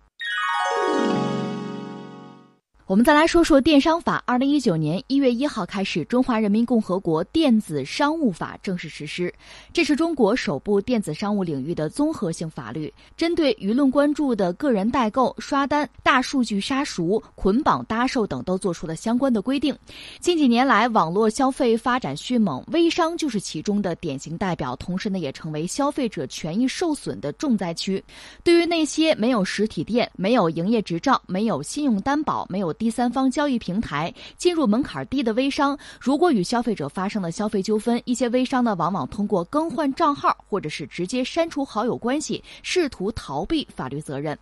[2.86, 4.22] 我们再来说说电商法。
[4.26, 9.32] 二零一九年一月一号开始，《中华人民共和国电子商务法》正式实施。
[9.72, 19.74] 这是中国首部电子商务领域的综合性法律，针对舆论关注的个人代购、刷单、大数据杀熟、捆绑搭售等，都做出了相关的规定。
[20.20, 28.04] 近几年来，网络消费发展迅猛，微商就是其中的典型代表，同时呢，也成为消费者权益受损的重灾区。
[28.42, 44.38] 对于那些没有实体店、没有营业执照、没有信用担保、没有第三方交易平台进入门槛低的微商，如果与消费者发生了消费纠纷，一些微商呢，往往通过更换账号或者是直接删除好友关系，试图逃避法律责任。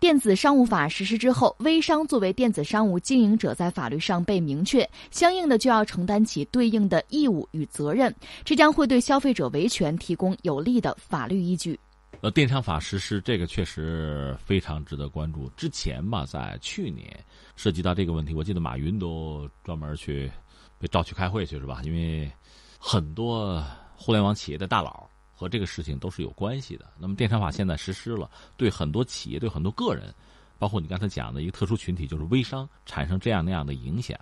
[0.00, 8.14] 电子商务法实施之后，微商作为电子商务经营者，在法律上被明确，相应的就要承担起对应的义务与责任，
[8.44, 11.78] 这将会对消费者维权提供有力的法律依据。
[12.20, 15.48] 呃，电商法实施这个确实非常值得关注。
[15.56, 17.22] 之前吧，在去年
[17.54, 20.30] 涉及到这个问题，我记得马云都专门去
[20.78, 21.82] 被召去开会去，是吧？
[21.84, 22.30] 因为
[22.78, 23.62] 很多
[23.94, 26.86] 互联网企业的大佬和这个事情都是有关系的。
[26.98, 30.14] 那么电商法现在实施了，对很多企业、对很多个人，
[30.58, 34.18] 包括你刚才讲的一个特殊群体，就是微商，产生这样那样的影响。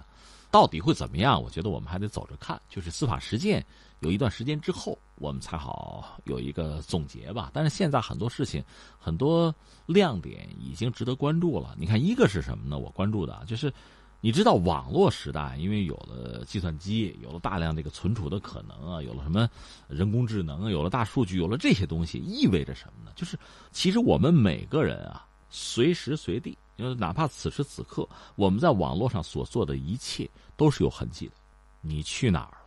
[0.51, 1.41] 到底会怎么样？
[1.41, 2.61] 我觉得我们还得走着看。
[2.69, 3.65] 就是司法实践
[4.03, 7.51] 有一段时间之后，我们才好有一个总结吧。
[7.55, 8.63] 但是现在很多事情，
[8.99, 9.55] 很多
[9.87, 11.75] 亮点已经值得关注了。
[11.79, 12.77] 你看，一个是什么呢？
[12.77, 13.73] 我关注的就是，
[14.21, 19.49] 你知道网络时代，因为有了计算机，有了大量这个存储的可能啊，有了什么
[19.87, 23.13] 人工智能，有了大数据，有了这些东西，意味着什么呢？
[23.15, 23.39] 就是
[23.71, 26.59] 其实我们每个人啊，随时随地。
[26.77, 31.35] 因为哪怕此时此刻，我们在网络上所做的一切都是有痕迹的。
[31.83, 32.59] 你去哪儿？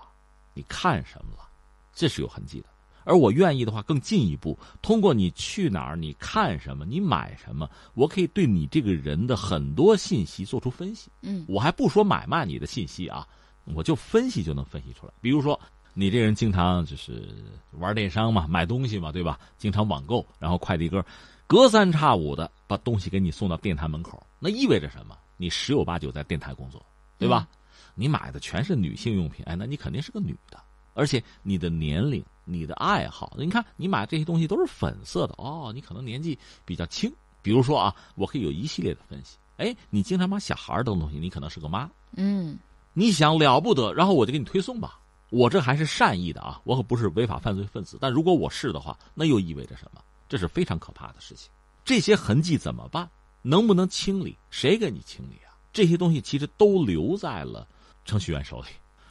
[0.55, 1.47] 你看什么了？
[1.93, 2.65] 这是有痕迹的。
[3.03, 11.11] 而我愿意的话，更进一步，通过你去哪儿、你看什么、你买什么，我可以对你这个人的很多信息做出分析。
[11.21, 13.27] 嗯，我还不说买卖你的信息啊，
[13.65, 15.13] 我就分析就能分析出来。
[15.21, 15.59] 比如说，
[15.93, 17.31] 你这人经常就是
[17.73, 19.39] 玩电商嘛，买东西嘛，对吧？
[19.59, 21.05] 经常网购，然后快递哥。
[21.45, 25.15] 隔三差五的把东西给你送到电台门口，那意味着什么？
[25.37, 26.83] 你十有八九在电台工作，
[27.19, 27.47] 对吧？
[27.95, 30.61] 你买的全是女性用品，哎，那你肯定是个女的，
[30.93, 37.11] 而且你的年龄、你的爱好，你看你买这些东西都是粉色的哦，你可能年纪比较轻。
[37.41, 39.37] 比如说啊，我可以有一系列的分析。
[39.57, 41.89] 哎，你经常买小孩的东西，你可能是个妈。
[42.15, 42.57] 嗯，
[42.93, 44.99] 你想了不得，然后我就给你推送吧。
[45.29, 47.97] 我这还是善意的啊，我可不是违法犯罪分子。
[47.99, 50.01] 但如果我是的话，那又意味着什么？
[50.27, 51.49] 这是非常可怕的事情，
[51.83, 53.09] 这些痕迹怎么办？
[53.41, 54.35] 能不能清理？
[54.49, 55.53] 谁给你清理啊？
[55.71, 57.67] 这些东西其实都留在了
[58.05, 58.67] 程序员手里，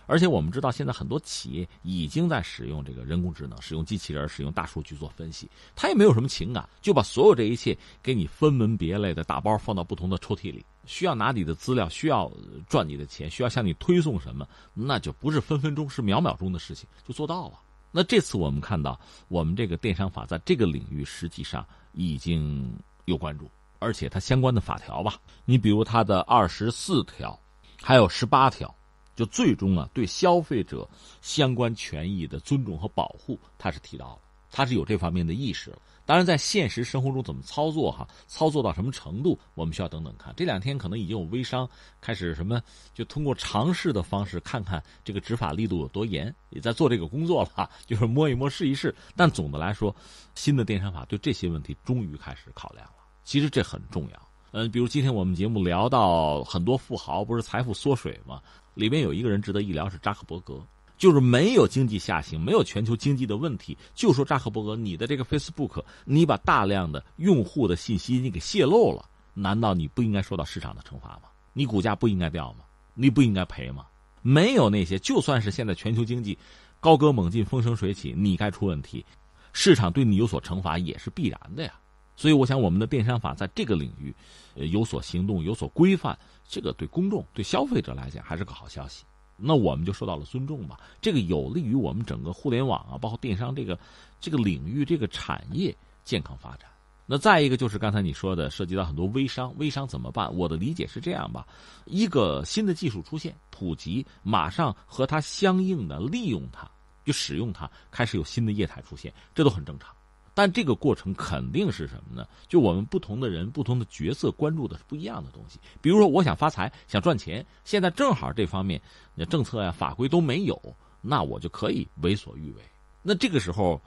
[0.07, 5.51] 而且我们知道，现在很多企业已经在使用这个人工智能，使用机器人，使用大数据做分析。
[5.75, 10.65] 他也没有什么情感，就把所有这一切给你分门别类的打包放到不同的抽屉里。
[10.87, 12.31] 需要拿你的资料，需要
[12.69, 17.59] 赚你的钱，需要向你推送什么，那就不是分分钟，是秒秒钟的事情就做到了。
[17.91, 22.71] 那这次我们看到，我们这个电商法在这个领域实际上已经
[23.07, 25.15] 有关注，而且它相关的法条吧，
[25.47, 27.39] 你比如它的二十四条，
[27.81, 28.75] 还有十八条，
[29.15, 30.89] 就最终啊对消费者
[31.23, 34.19] 相关权益的尊重和保护，他是提到了。
[34.57, 35.79] 他是有这方面的意识了。
[36.07, 40.33] 当然，在现实生活中怎么操作哈，操作到什么程度，我们需要等等看。
[40.37, 41.69] 这两天可能已经有微商
[42.01, 42.63] 开始什么，
[42.93, 48.95] 就通过尝试的方式看看这个执法力度有多严，也在做这个工作了，就是摸一摸试一试。
[49.17, 49.93] 但总的来说，
[50.37, 52.95] 新的电商法对这些问题终于开始考量了。
[53.25, 54.29] 其实这很重要。
[54.57, 58.41] 嗯，比如今天我们节目聊到很多富豪不是财富缩水吗？
[58.75, 60.65] 里面有一个人值得一聊，是扎克伯格。
[60.97, 71.23] 就是没有经济下行，没有全球经济的问题，就说扎克伯格，你的这个 Facebook，你把大量的用户的信息你给泄露了，难道你不应该受到市场的惩罚吗？
[71.53, 72.61] 你股价不应该掉吗？
[72.95, 73.85] 你不应该赔吗？
[74.23, 76.39] 没有那些，就算是现在全球经济
[76.79, 79.05] 高歌猛进、风生水起，你该出问题，
[79.53, 81.73] 市场对你有所惩罚也是必然的呀。
[82.17, 84.15] 所以，我想我们的电商法在这个领域，
[84.55, 89.05] 呃，有所行动、有所规范，这个对公众、对消费者来讲还是个好消息。
[89.37, 93.77] 那我们就受到了尊重吧，这个有利于我们整个互联网啊，包括电商这个
[94.21, 96.71] 这个领域这个产业健康发展。
[97.07, 100.33] 那再一个就是刚才你说的，涉及到很多微商，微商怎么办？
[100.35, 101.47] 我的理解是这样吧：
[101.85, 106.71] 一个新的技术出现、普及，马上和它相应的利用它，
[107.05, 109.94] 就使用它，开始有新的业态出现，这都很正常。
[110.35, 112.27] 但这个过程肯定是什么呢？
[112.49, 115.61] 就我们不同的人、不同的角色关注的是不一样的东西。
[115.81, 118.83] 比如说，我想发财、想赚钱，现在正好这方面
[119.31, 120.61] 政策呀、法规都没有，
[121.01, 122.63] 那我就可以为所欲为。
[123.01, 123.81] 那这个时候，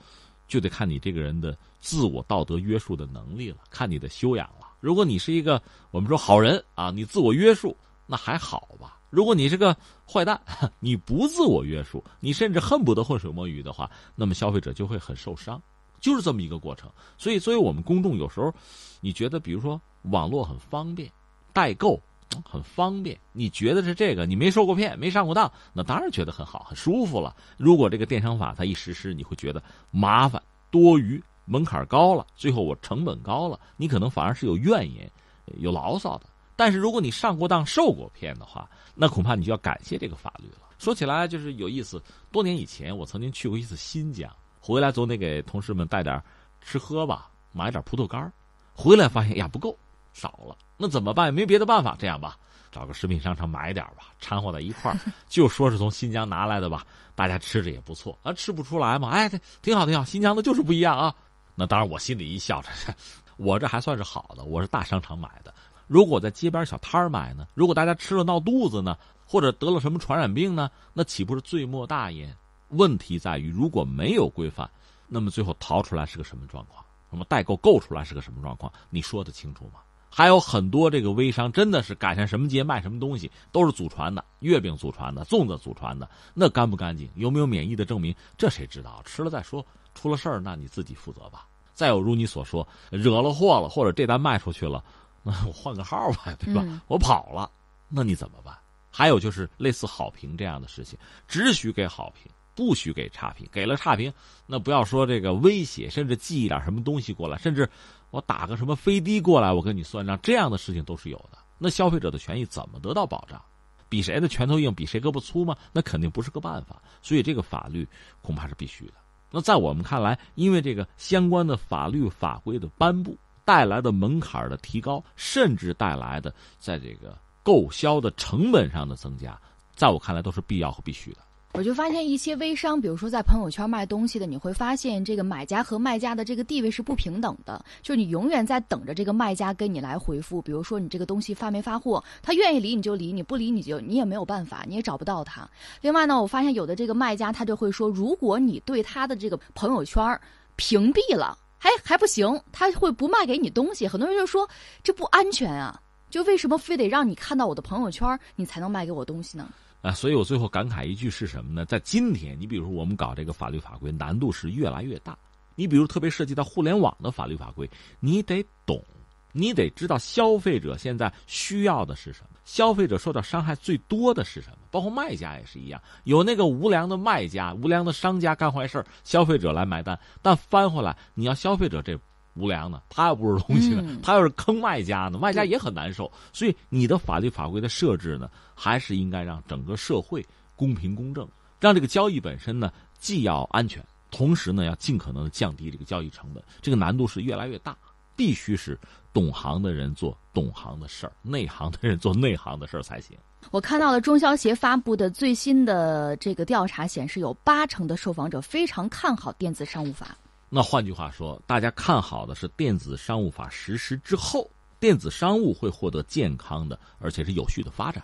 [0.48, 4.68] 就得看你这个人的自我道德约束的能力了，看你的修养了。
[4.80, 7.76] 如果你是一个我们说好人啊，你自我约束，
[8.06, 8.98] 那还好吧。
[9.10, 9.76] 如果你是个
[10.10, 10.40] 坏蛋，
[10.80, 15.62] 你不自我约束，你甚至恨不得浑水摸鱼的话，那么消费者就会很受伤。
[16.00, 18.54] 就是这么一个过程，所以作为我们公众有时候，
[19.02, 21.12] 你觉得比如说网络很方便，
[21.54, 22.00] 代购
[22.46, 27.36] 很方便，你觉得是这个，你没受过骗，没上过当，那当然觉得很好，很舒服了。
[27.58, 35.10] 如果这个电商法它一实施，你会觉得麻烦、多余、门槛高了，最后我成本高了，你可能反而是有怨言、
[35.58, 36.26] 有牢骚的。
[36.56, 40.58] 但是如果你上过当、受过骗的话，那恐怕你就要感谢这个法律了。
[40.78, 44.30] 说起来就是有意思，多年以前我曾经去过一次新疆。
[44.60, 46.22] 回来总得给同事们带点
[46.62, 48.32] 吃喝吧，买点葡萄干
[48.74, 49.78] 回来发现呀不够，
[50.14, 51.34] 少了，那怎么办？
[51.34, 52.38] 没别的办法，这样吧，
[52.72, 54.98] 找个食品商场买点吧，掺和在一块儿，
[55.28, 56.86] 就说是从新疆拿来的吧，
[57.16, 59.10] 大家吃着也不错啊，吃不出来嘛？
[59.10, 59.30] 哎，
[59.62, 61.14] 挺好挺好，新疆的就是不一样啊。
[61.56, 62.94] 那当然，我心里一笑，这
[63.38, 65.54] 我这还算是好的，我是大商场买的。
[65.88, 67.48] 如果在街边小摊儿买呢？
[67.54, 70.70] 如果大家吃了闹肚子呢，或者得了什么传染病呢？
[70.94, 72.36] 那岂不是罪莫大焉？
[72.70, 74.70] 问题在于，如果没有规范，
[75.08, 76.84] 那么最后逃出来是个什么状况？
[77.10, 78.72] 那么代购购出来是个什么状况？
[78.90, 79.80] 你说得清楚吗？
[80.10, 87.10] 还有很多这个微商真的是赶上什么节卖什么东西，都是祖传的，月饼祖传的，粽子祖传的，那干不干净？
[87.16, 88.16] 有没有免疫的证明？
[88.38, 89.02] 这谁知道？
[89.06, 91.48] 吃了再说，出了事儿那你自己负责吧。
[91.74, 94.84] 再有如你所说，惹了祸了，或者这单卖出去了，
[95.24, 96.66] 那我换个号吧，对吧？
[96.88, 97.50] 我跑了，
[97.88, 98.58] 那你怎么办？
[98.90, 100.98] 还有就是类似好评这样的事情，
[101.28, 102.32] 只许给好评。
[102.58, 104.12] 不许给差评，给了差评，
[104.48, 107.70] 那不要说这个威胁，甚至寄一点什么东西过来，甚至
[108.10, 111.38] 我打个什么飞的过来，我跟你算账，这样的事情都是有的。
[111.60, 113.40] 那消费者的权益怎么得到保障？
[113.88, 115.56] 比谁的拳头硬，比谁胳膊粗吗？
[115.72, 116.82] 那肯定不是个办法。
[117.04, 117.88] 所以这个法律
[118.24, 118.94] 恐怕是必须的。
[119.30, 129.40] 那在我们看来，因为这个相关的法律法规的颁布带来的门槛的提高，甚至带来的在这个购销的成本上的增加，
[129.76, 131.20] 在我看来都是必要和必须的。
[131.58, 140.40] 我就发现一些微商，比如说在朋友圈卖东西的，你会发现这个买家和卖家的这个地位是不平等的，就是你永远在等着这个卖家跟你来回复。
[140.40, 145.50] 比如说你这个东西发没发货，他愿意理你就理你，不理你就你也没有办法，你也找不到他。
[145.82, 150.22] 另外呢，我发现有的这个卖家他就会说，如果你对他的这个朋友圈
[150.58, 153.88] 屏蔽了，还还不行，他会不卖给你东西。
[153.88, 154.48] 很多人就说
[154.84, 155.82] 这不安全啊，
[156.12, 159.50] 就为什么非得让你看到我的朋友圈，你才能卖给我东西呢？
[159.82, 161.64] 啊，所以我最后感慨一句是什么呢？
[161.66, 165.18] 在今天，你比如说我们搞这个法律法规，难度是越来越大。
[165.56, 167.70] 你比如特别涉及到互联网的法律法规，
[168.00, 168.84] 你得懂，
[169.32, 175.82] 你得知道消费者现在需要的是什么，消费者受到伤害最多的是什么，包括卖家也是一样。
[176.04, 181.98] 有那个无良的卖家、无良的商家干坏事消费者来买单，但翻回来你要消费者这。
[182.38, 186.12] 无良呢，他又不是东西呢， 他要是坑卖家呢，卖家也很难受。
[186.32, 190.26] 所以你的法律法规的设置呢，还是应该让整个社会
[190.56, 191.28] 公平公正，
[191.60, 196.44] 让这个交易本身呢既要安全，同时呢要尽可能的降低这个交易成本。
[196.62, 197.76] 这个难度是越来越大，
[198.16, 198.80] 必须是
[199.14, 203.18] 懂行的人做懂行的事儿，内行的人做内行的事儿才行。
[203.52, 210.18] 我看到了中消协发布的最新的这个调查显示，有八成的受访者非常看好电子商务法。
[210.50, 218.04] 那换句话说，大家看好的是电子商务法实施之后，电子商务会获得健康的而且是有序的发展。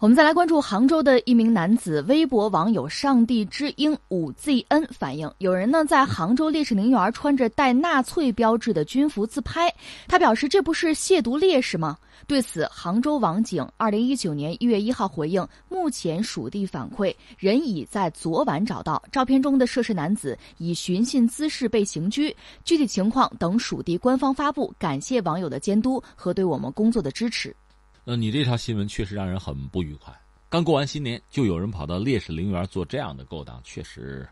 [0.00, 9.72] 我们再来关注杭州的一名男子，微博网友“上帝之鹰五 ZN” 反映，有人呢在杭州烈士陵园穿着带纳粹标志的军服自拍。
[10.06, 22.34] 他表示：“这不是亵渎烈士吗？”对此，杭州网警二零一九年一月一号回应：目前属地反馈，人已在昨晚找到照片中的涉事男子，以寻衅滋事被刑拘。
[22.64, 24.74] 具体情况等属地官方发布。
[24.76, 27.54] 感谢网友的监督和对我们工作的支持。
[28.04, 30.14] 呃，你这条新闻确实让人很不愉快。
[30.50, 34.28] 刚过完新年，就有人跑到烈士陵园做这样的勾当，确实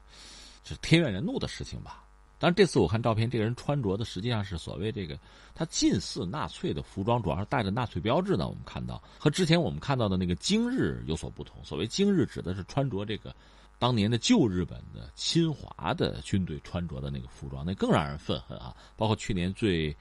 [0.63, 2.05] 是天怨人怒的事情吧。
[2.39, 5.19] 当然，这次我看照片，这个人穿着的实际上是所谓这个
[5.55, 8.47] 他近似纳粹的服装，主要是带着纳粹标志呢。
[8.47, 11.65] 我们看到和之前我们看到的那个今日有所不同。
[11.65, 13.35] 所谓今日，指的是穿着这个
[13.79, 18.77] 当年的旧日本的侵华的军队穿着的那个服装，那更让人愤恨啊！
[18.97, 19.97] 包括去年最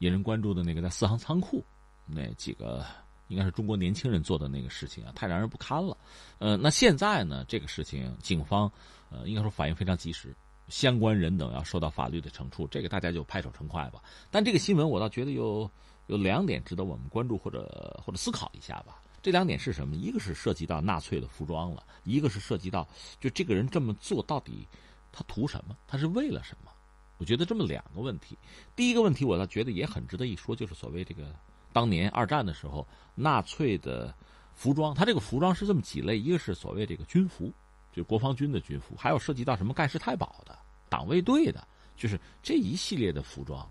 [0.00, 1.64] 引人关注的那个在四行仓库
[2.04, 2.84] 那几个。
[3.32, 5.96] 应该是中国年轻人做的那个事情啊，太让人不堪了。
[6.38, 8.70] 呃，那现在呢，这个事情警方
[9.10, 10.36] 呃应该说反应非常及时，
[10.68, 14.02] 相关人等要受到法律的惩处，这个大家就拍手称快吧。
[14.30, 15.68] 但这个新闻我倒觉得有
[16.08, 19.00] 有两点值得我们关注或者或者思考一下吧。
[19.22, 19.96] 这两点是什么？
[19.96, 22.86] 一个是涉及到纳粹的服装了，一个是涉及到
[23.18, 24.68] 就这个人这么做到底
[25.10, 25.74] 他图什么？
[25.88, 26.70] 他是为了什么？
[27.16, 28.36] 我觉得这么两个问题。
[28.76, 31.34] 第一个问题我倒觉得也很值得一说，就是所谓这个。
[31.72, 34.14] 当年二战的时候，纳粹的
[34.54, 37.52] 服装，它这个服装是这么几类：一个是所谓这个军服，
[37.92, 40.56] 就国防军的军服；还有涉及到什么盖世太保的、
[40.88, 41.66] 党卫队的，
[41.96, 43.68] 就是这一系列的服装。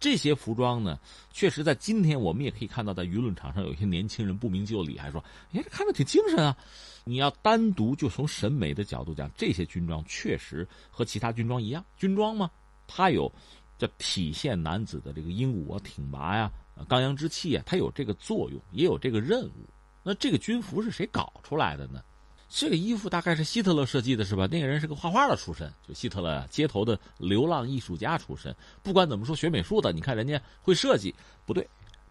[0.00, 0.98] 这些服装呢，
[1.30, 5.22] 确实在今天我们也可以看到，在舆论场上有一些年轻人不明就里，还说
[5.54, 6.56] ：“哎，这看着挺精神啊！”
[7.04, 12.50] 你要单独就从审美的角度讲，这些军装确实和其他军装一样，军装嘛，
[12.88, 13.30] 它有
[13.78, 16.50] 叫体现男子的这个英武啊、挺拔呀。
[16.88, 19.66] 刚阳之气啊，它有这个作用，也有这个任务。
[20.02, 22.02] 那这个军服是谁搞出来的呢？
[22.48, 24.46] 这个衣服大概是希特勒设计的，是吧？
[24.50, 28.54] 那个人是个画画的出身，就希特勒街头的流浪艺术家出身。
[28.82, 31.14] 不管怎么说，学美术的，你看人家会设计，
[31.46, 31.66] 不对，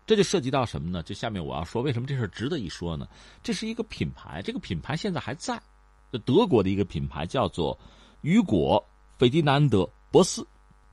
[0.08, 1.04] 这就涉及到什么呢？
[1.04, 3.08] 就下面我要说，为什么这事值得一说呢？
[3.44, 5.62] 这是一个品牌，这个品牌现在还在，
[6.26, 7.78] 德国的一个品牌叫做
[8.22, 8.84] 雨果
[9.20, 10.44] 费迪南德博斯。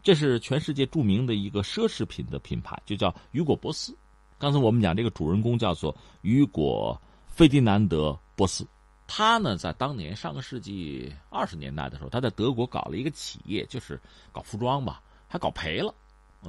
[0.08, 3.94] 这是全世界著名的一个奢侈品的品牌，就叫雨果·波斯。
[4.38, 6.98] 刚才我们讲这个主人公叫做雨果·
[7.30, 8.66] 费迪南德·波斯，
[9.06, 14.00] 他呢在当年上个世纪二十年代的时候，他在德国搞了一个企业，就是
[14.32, 15.94] 搞服装吧，还搞赔了，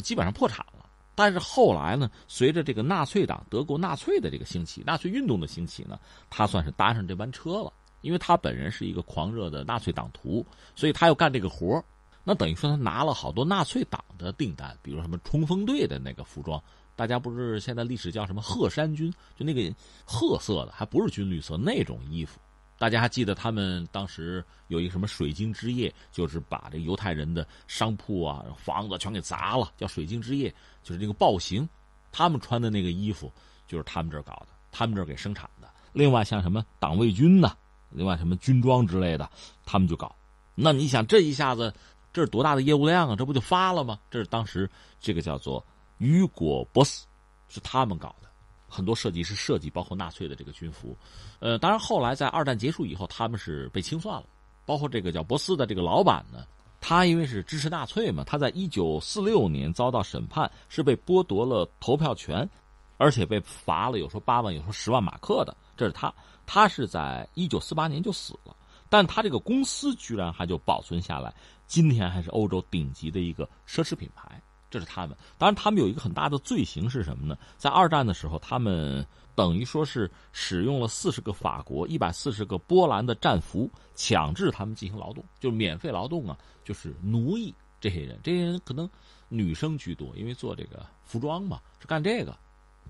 [0.01, 0.85] 基本上破产了。
[1.13, 5.99] 但是后来呢，随着这个纳粹党、德国纳粹的这个兴起，纳粹运动的兴起呢，
[6.29, 10.45] 他算是搭上这班车了，因为他本人是一个狂热的纳粹党徒，
[10.77, 11.83] 所以他要干这个活
[12.29, 16.61] 那等于说他拿了好多纳粹党的订单，比如什么冲锋队的那个服装，
[16.95, 19.75] 大家不是现在历史叫什么鹤山军，就那个
[20.05, 22.39] 褐色的，还不是军绿色那种衣服。
[22.77, 30.53] 大家还记得他们当时有一个什么水晶之夜，就是把这犹太人的商铺啊、房子全给砸了，叫水晶之夜，
[30.83, 31.67] 就是那个暴行。
[32.11, 33.33] 他们穿的那个衣服
[33.67, 35.67] 就是他们这儿搞的，他们这儿给生产的。
[35.93, 37.57] 另外像什么党卫军呐，
[37.89, 39.27] 另外什么军装之类的，
[39.65, 40.15] 他们就搞。
[40.53, 41.73] 那你想这一下子。
[42.19, 43.15] 这是多大的业务量啊！
[43.15, 43.97] 这不就发了吗？
[44.11, 45.65] 这是当时这个叫做
[45.99, 47.07] 雨果博斯，
[47.47, 48.27] 是他们搞的，
[48.67, 50.97] 很多设计师设计，包括纳粹的这个军服。
[51.39, 54.25] 呃，当然后来在二战结束以后，他们是被清算了。
[54.65, 56.45] 包括这个叫博斯的这个老板呢，
[56.81, 62.49] 他因为是支持纳粹嘛，他在一九四六年遭到审判，是被剥夺了投票权，
[62.97, 65.55] 而且被罚了，有说八万，有说十万马克的。
[65.77, 66.13] 这是他，
[66.45, 68.53] 他是在一九四八年就死了。
[68.91, 71.31] 但他这个公司居然还就保存下来，
[71.69, 74.41] 今天还是欧洲顶级的一个奢侈品牌。
[74.71, 77.35] 这是他们，当然他们有一个很大的罪行是什么呢？
[77.57, 79.03] 在二战的时候，他们
[79.33, 87.51] 等于说是使用了四十个法国、一百四十个波兰的战俘，强制他们进行劳动，就免费劳动啊，就是奴役
[87.81, 88.19] 这些人。
[88.23, 88.87] 这些人可能
[89.27, 92.37] 女生居多，因为做这个服装嘛，是干这个。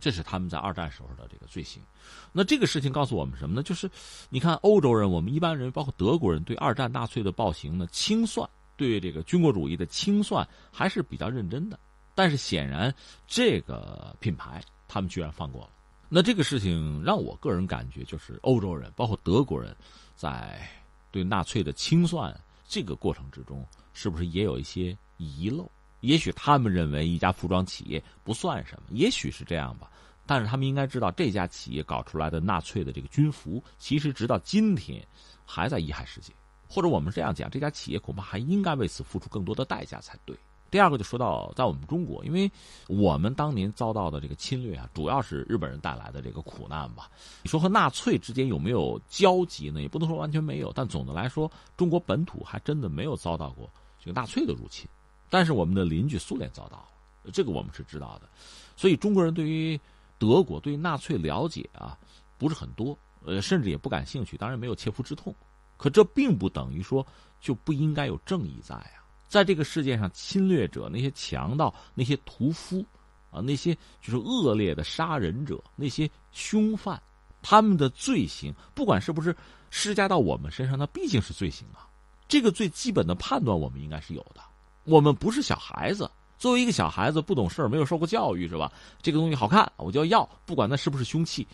[0.01, 1.81] 这是他们在二战时候的这个罪行，
[2.31, 3.63] 那这个事情告诉我们什么呢？
[3.63, 3.89] 就是，
[4.29, 8.49] 你看欧洲人，我们一般人，包括德国人，对二战纳粹的暴行呢清算，
[8.79, 11.77] 对这个军国主义的清算还是比较认真的。
[12.15, 12.93] 但是显然，
[13.27, 15.69] 这个品牌他们居然放过了。
[16.07, 19.75] 那这个事情让我个人感觉，就是欧洲人，包括德国人，
[20.15, 20.65] 在
[21.11, 22.33] 对纳粹的清算
[22.67, 25.69] 这个过程之中，是不是也有一些遗漏？
[25.99, 29.91] 也许他们认为一家服装企业不算什么，也许是这样吧。
[30.25, 35.05] 但是他们应该知道，这家企业搞出来的纳粹的这个军服，其实直到今天
[35.45, 36.31] 还在遗害世界。
[36.69, 40.37] 或者我们这样讲，这家企业恐怕还应该为此付出更多的代价才对。
[40.71, 42.49] 第二个就说到在我们中国，因为
[42.87, 47.09] 我们当年遭到的这个侵略啊，主要是日本人带来的这个苦难吧。
[47.41, 49.81] 你说和纳粹之间有没有交集呢？
[49.81, 53.67] 也不能说完全没有，但总的来说，中国本土还真的没有遭到过
[53.99, 54.87] 这个纳粹的入侵。
[55.27, 58.29] 但是我们的邻居苏联遭到了，这个我们是知道的。
[58.77, 59.79] 所以中国人对于
[60.19, 61.97] 德国、对于纳粹了解啊
[62.37, 62.95] 不是很多，
[63.25, 64.37] 呃，甚至也不感兴趣。
[64.37, 65.33] 当然没有切肤之痛，
[65.79, 67.03] 可这并不等于说
[67.41, 69.01] 就不应该有正义在啊。
[69.27, 72.83] 在这个世界上，侵略者、那些强盗、那些屠夫，
[73.31, 77.01] 啊，那些就是恶劣的杀人者、那些凶犯，
[77.41, 79.35] 他们的罪行，不管是不是
[79.69, 81.87] 施加到我们身上，那毕竟是罪行啊。
[82.27, 84.41] 这个最基本的判断，我们应该是有的。
[84.83, 86.09] 我们不是小孩子，
[86.39, 88.71] 作为一个小孩子，不懂事儿，没有受过教育，是吧？
[89.01, 91.47] 这个东西好看，我就要，不管那是不是凶器。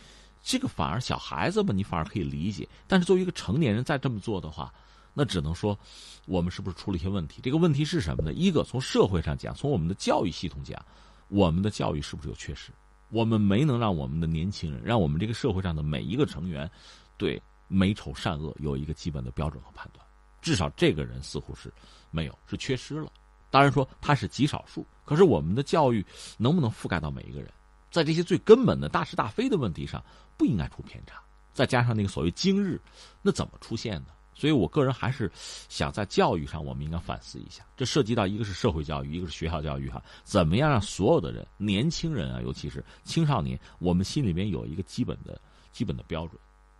[0.46, 2.68] 这个反而小孩子们，你反而可以理解。
[2.86, 4.72] 但是作为一个成年人再这么做的话，
[5.12, 5.76] 那只能说，
[6.24, 7.40] 我们是不是出了一些问题？
[7.42, 8.32] 这个问题是什么呢？
[8.32, 10.80] 一个从社会上讲，从我们的教育系统讲，
[11.26, 12.70] 我们的教育是不是有缺失？
[13.10, 16.70] 我们没能让我们的年轻人，让我们这个社会上的每一个成员，
[17.16, 20.06] 对美丑善恶有一个基本的标准和判断。
[20.40, 21.72] 至少这个人似乎是
[22.12, 23.10] 没有，是缺失了。
[23.50, 26.06] 当然说他是极少数，可是我们的教育
[26.38, 27.50] 能不能覆盖到每一个人？
[27.96, 30.04] 在这些最根本的大是大非的问题上，
[30.36, 31.18] 不应该出偏差。
[31.54, 32.78] 再加上那个所谓今日，
[33.22, 34.12] 那怎么出现的？
[34.34, 35.32] 所以，我个人还是
[35.70, 37.64] 想在教育上，我们应该反思一下。
[37.74, 45.40] 这涉及到一个是社会教育，一个是学校教育，哈，怎么样让所有的人，年轻人啊，尤其是青少年，我们心里面有一个基本的、
[45.72, 46.38] 基本的标准，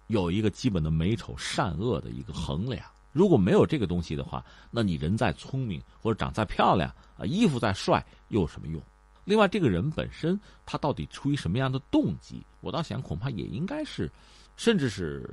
[0.09, 2.85] 有一个基本的美丑善恶的一个衡量。
[3.11, 8.83] 如果没有这个东西的话，那你人再聪明或者长再漂亮啊，衣服再帅又有什么用？
[9.27, 12.43] 另外，这个人本身他到底出于什么样的动机？
[12.63, 14.11] 我倒想，恐怕也应该是，
[14.57, 15.29] 甚至是。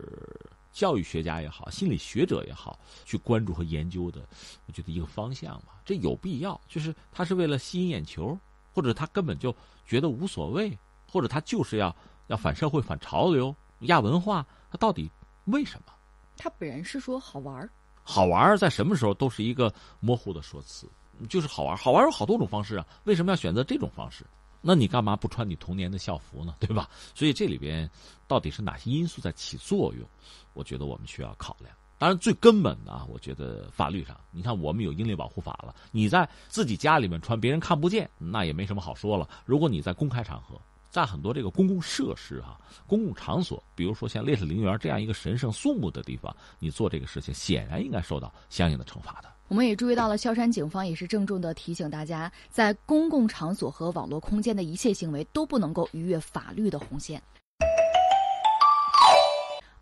[0.74, 4.28] 教育学家也好，心理学者也好，去关注和研究的，
[4.66, 6.60] 我觉得一个方向吧，这有必要。
[6.68, 8.36] 就是他是为了吸引眼球，
[8.74, 10.76] 或者他根本就觉得无所谓，
[11.08, 15.08] 或者他就是要要反社会、反潮流、亚文化，他到底
[15.46, 15.94] 为什么？
[16.38, 17.70] 他本人是说好玩
[18.02, 20.89] 好玩在什么时候都是一个模糊的说辞，
[21.30, 24.26] 就是好玩好玩有好多种方式啊，为什么要选择这种方式？
[24.66, 26.55] 那你干嘛不穿你童年的校服呢？
[26.59, 26.89] 对吧？
[27.14, 27.89] 所以这里边
[28.28, 30.07] 到底是哪些因素在起作用？
[30.53, 31.76] 我觉得我们需要考量。
[31.97, 35.76] 当然，最根本的啊，我觉得法律上，你看我们有英烈保护法了。
[35.91, 39.30] 你在自己家里面穿，别人看不见，那也没什么好说了。
[39.45, 40.59] 如果你在公开场合，
[40.89, 49.33] 在很多这个公共设施哈、公共场所，比如说像烈士陵园这样一个神圣肃穆的地方，你做这个事情，显然应该受到相应的惩罚的。
[49.48, 57.22] 我们也注意到了，萧山警方也是郑重的提醒大家，在公共场所和网络空间的一切行为都不能够逾越法律的红线。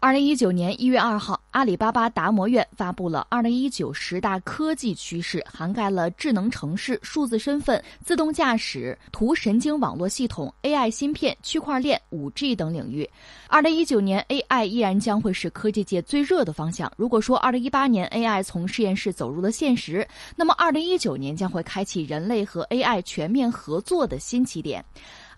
[0.04, 13.08] 二零一九年一月二号，阿里巴巴达摩院发布了二零一九十大科技趋势，涵盖了智能城市、数字身份、自动驾驶、图神经网络系统、AI 芯片、区块链、五 G 等领域。
[13.48, 16.92] 二零一九年，AI 依然将会是科技界最热的方向。
[16.98, 24.84] 如果说二零一八年 AI 从实验室走入了现实，那么二零一九年将会开启人类和 AI 全面合作的新起点。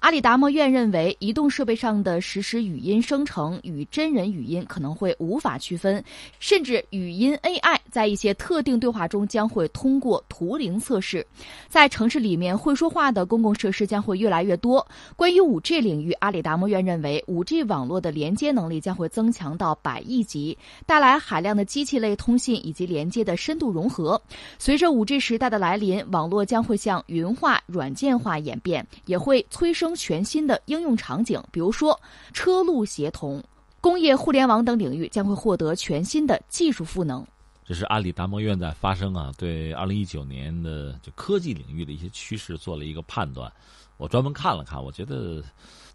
[0.04, 6.04] 阿里达摩院认为，移动设备上的实时语音生成与真人语音可能会无法区分，
[6.40, 11.26] 甚至语音 AI 在一些特定对话中将会通过图灵测试。
[11.70, 14.86] 在城市里面，会说话的公共设施将会越来越多。
[15.16, 24.22] 关于 5G 领域，阿里达摩院认为，5G 网络的连接能力将会增强到百亿级，带来海量的机器类通信以及连接的深度融合。
[24.60, 29.93] 随着 5G 时代的来临，网络将会向云化、软件化演变，也会催生。
[29.96, 32.00] 全新的应用场景，比如说
[32.34, 33.44] 车路协同、
[33.82, 37.26] 工业互联网等领域将会获得全新的技术赋能。
[37.66, 43.50] 这是阿里达摩院在发生啊，对二零一九年的就科技领域的一些趋势做了一个判断。
[43.96, 45.42] 我专门看了看，我觉得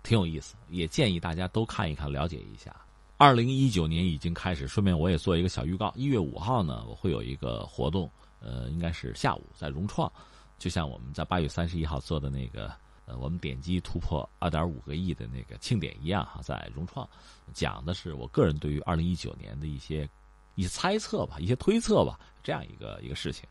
[0.03, 2.75] 挺有意思，也建议大家都看一看，了解一下。
[3.19, 5.93] 二零一九年已经开始，顺便我也做一个小预告。
[5.95, 10.11] 一月五号呢，我会有一个活动，呃，应该是下午在融创，
[10.59, 12.73] 就像我们在八月三十一号做的那个。
[13.09, 17.09] 呃，我们点击突破二点五个亿的那个庆典一样哈，在融创
[17.55, 20.07] 讲的是我个人对于二零一九年的一些
[20.57, 23.49] 一些猜测吧，一些推测吧，这样一个一个事情。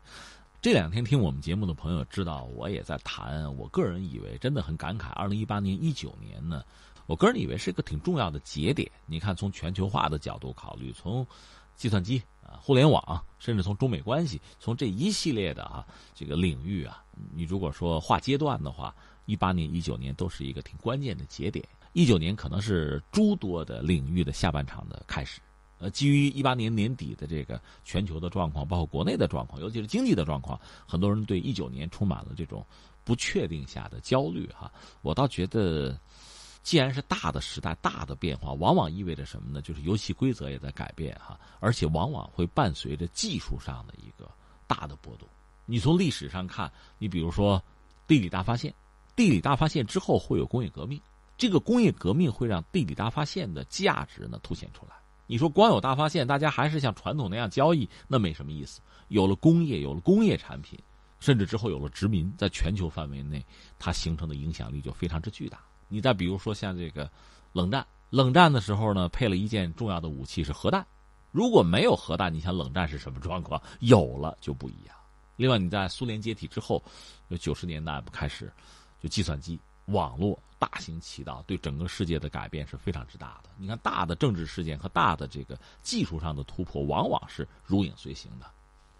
[0.62, 3.52] 这两天听我们节目的朋友知道，我也在谈。
[3.56, 6.64] 我个人以为真的很感慨，二零一八年、一九年呢，
[7.06, 8.88] 我个人以为是一个挺重要的节点。
[9.06, 11.26] 你看，从全球化的角度考虑，从
[11.74, 15.84] 计算机啊、互联网，甚至从中美关系，从这一系列的啊
[16.14, 17.02] 这个领域啊，
[17.34, 18.94] 你如果说划阶段的话。
[19.28, 21.62] 一八年、一九年都是一个挺关键的节点。
[21.92, 25.38] 一九年可能是诸多的领域的下半场的开始，
[25.80, 32.64] 呃，基于一八年年底的这个全球的状况，包括国内的状况，尤其是经济的状况，很多人对一九年充满了这种
[33.04, 34.72] 不确定下的焦虑哈。
[35.02, 35.98] 我倒觉得，
[36.62, 39.60] 既然是大的时代、大的变化，往往意味着什么呢？
[39.60, 44.26] 就是游戏规则也在改变哈，而且往往会伴随着技术上的一个
[44.66, 45.28] 大的波动。
[45.66, 47.62] 你从历史上看，你比如说
[48.06, 48.72] 地理大发现，
[49.18, 51.00] 地理大发现之后会有工业革命，
[51.36, 54.92] 这个工业革命会让地理大发现的价值呢凸显出来。
[55.26, 58.80] 你说光有大发现，大家还是像传统那样交易，那没什么意思。
[59.08, 60.78] 有了工业，有了工业产品，
[61.18, 63.44] 甚至之后有了殖民，在全球范围内，
[63.76, 65.58] 它形成的影响力就非常之巨大。
[65.88, 67.10] 你再比如说像这个
[67.52, 70.86] 冷战，冷战的时候呢，配了一件重要的武器是核弹。
[71.32, 73.60] 如果没有核弹，你想冷战是什么状况？
[73.80, 74.94] 有了就不一样。
[75.34, 76.82] 另外，你在苏联解体之后，
[77.38, 78.52] 九十年代不开始，
[79.00, 79.58] 就计算机。
[79.86, 83.48] 网络大行其道，对整个世界的改变是非常之大的。
[83.56, 88.44] 你看，大的政治事件和大的这个技术上的突破，往往是如影随形的。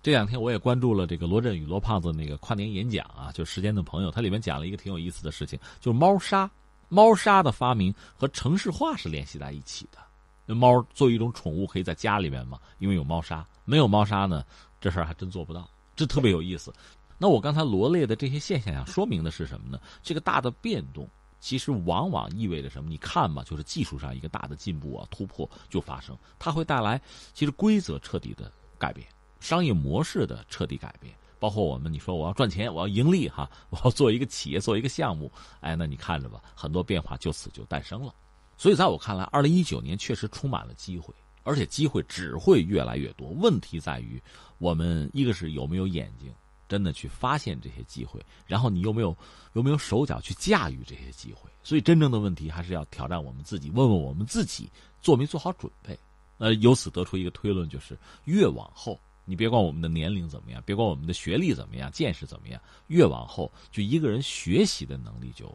[0.02, 6.50] 这两天我也关注了这个罗振宇罗胖子那个跨年演讲啊，就时间的朋友，他里面讲了一个挺有意思的事情，就是猫砂。
[6.88, 9.98] 猫砂的发明和城市化是联系在一起的。
[10.46, 13.46] 那猫作为一种宠物，可以在家里面嘛，因为有猫砂。
[13.66, 14.42] 没有猫砂呢，
[14.80, 15.68] 这事儿还真做不到。
[15.94, 16.72] 这特别有意思。
[17.18, 19.80] 那我刚才罗列的这些现象，想说明的是什么呢？
[20.02, 21.08] 这个大的变动，
[21.40, 22.88] 其实往往意味着什么？
[22.88, 27.00] 你看嘛，就是技术上一个大的进步啊，突破就发生，它会带来
[27.34, 29.06] 其实规则彻底的改变，
[29.40, 38.14] 商业模式的彻底改变，包括我们你说我要赚钱，我要盈利哈， 我要做一个企业，做一个项目，哎，那你看着吧，很多变化就此就诞生了。
[38.56, 41.12] 所以在我看来，二零一九年确实充满了机会，
[41.42, 43.28] 而且机会只会越来越多。
[43.30, 44.22] 问题在于，
[44.58, 46.32] 我们一个是有没有眼睛。
[46.68, 49.16] 真的去发现这些机会，然后你又没有
[49.54, 51.50] 又没有手脚去驾驭这些机会？
[51.64, 55.98] 所以真正的问题还是要挑战我们自己，问问我们自己做没做好准备。
[56.36, 65.52] 呃，由此得出一个推论，就是越往后，你别管我们的年龄怎么样，别管我们的学历怎么样，见识怎么样，越往后，就一个人学习的能力就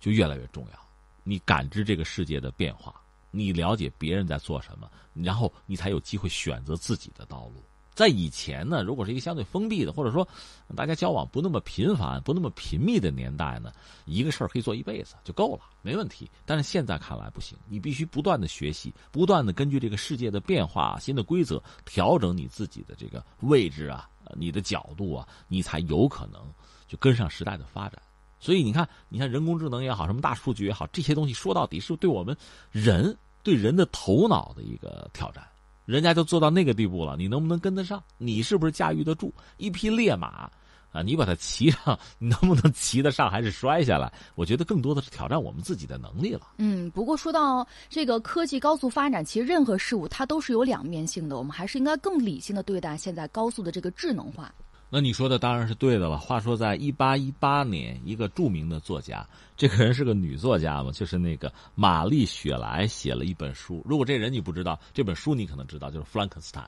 [0.00, 0.80] 就越来越重要。
[1.22, 2.98] 你感知这个世界的变化，
[3.30, 7.62] 你了解别人在做什么，然后你才有机会选择自己的道路。
[8.00, 10.26] 在以前呢，如果是一个相对封闭的，或者说
[10.74, 13.70] 大家交往不那么频繁、不那么频密的年代呢，
[14.06, 16.30] 一个事儿可以做一辈子就够了，没问题。
[16.46, 26.40] 但是现在看来不行，你必须不断的学习，不断的根据这个世界的变化、新的规则调整你自己的这个位置啊、你的角度啊，你才有可能
[26.88, 28.00] 就跟上时代的发展。
[28.38, 32.34] 所以你看，你看人工智能也好，什么大数据也好，这些东西说到底是对我们
[32.70, 35.46] 人对人的头脑的一个挑战。
[35.90, 38.00] 人家就做到那个地步了，你能不能跟得上？
[38.16, 40.48] 你是不是驾驭得住一匹烈马
[40.92, 41.02] 啊？
[41.02, 44.12] 你把它骑上，你能不能骑得上，还是摔下来？
[44.36, 46.42] 我觉得更多的是挑战我们自己的能力了。
[46.58, 54.54] 嗯，不过说到这个科技高速发展，其实任何事物它都是有两面性的，我们还是应该更理性的对待现在高速的这个智能化。
[54.92, 56.18] 那你说的当然是对的了。
[56.18, 59.24] 话说，在一八一八年，一个著名的作家，
[59.56, 63.80] 这个人是个女作家嘛，就是那个玛丽雪莱写了一本书。
[63.86, 66.64] 如果这人你不知道，这本书你可能知道，就是《弗兰肯斯坦》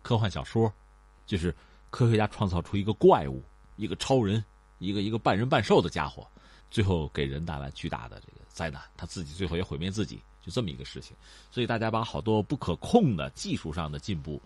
[0.00, 0.72] 科幻小说，
[1.26, 1.54] 就是
[1.90, 3.44] 科学家创造出一个怪物，
[3.76, 4.42] 一个超人，
[4.78, 6.26] 一个一个半人半兽的家伙，
[6.70, 11.14] 最后给人带来巨大的这个灾难，他自己最后也毁灭自己，就这么一个事情。
[11.50, 14.40] 所以大家把好多不可控的技术上的进步，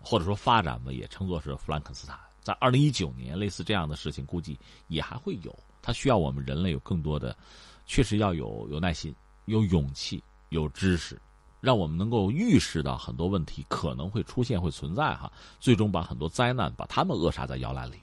[0.00, 2.18] 或者说发展吧，也称作是弗兰肯斯坦。
[2.42, 5.56] 在二零一九年，类似这样的事情估计也还会有。
[5.80, 7.36] 它需要我们人类有更多的，
[7.86, 9.14] 确实要有有耐心、
[9.46, 11.20] 有勇气、有知识，
[11.60, 15.32] 让我们能够预示到很多问题可能会出现、会存在哈。
[15.58, 18.00] 最终把很多灾难把它们扼杀在摇篮里。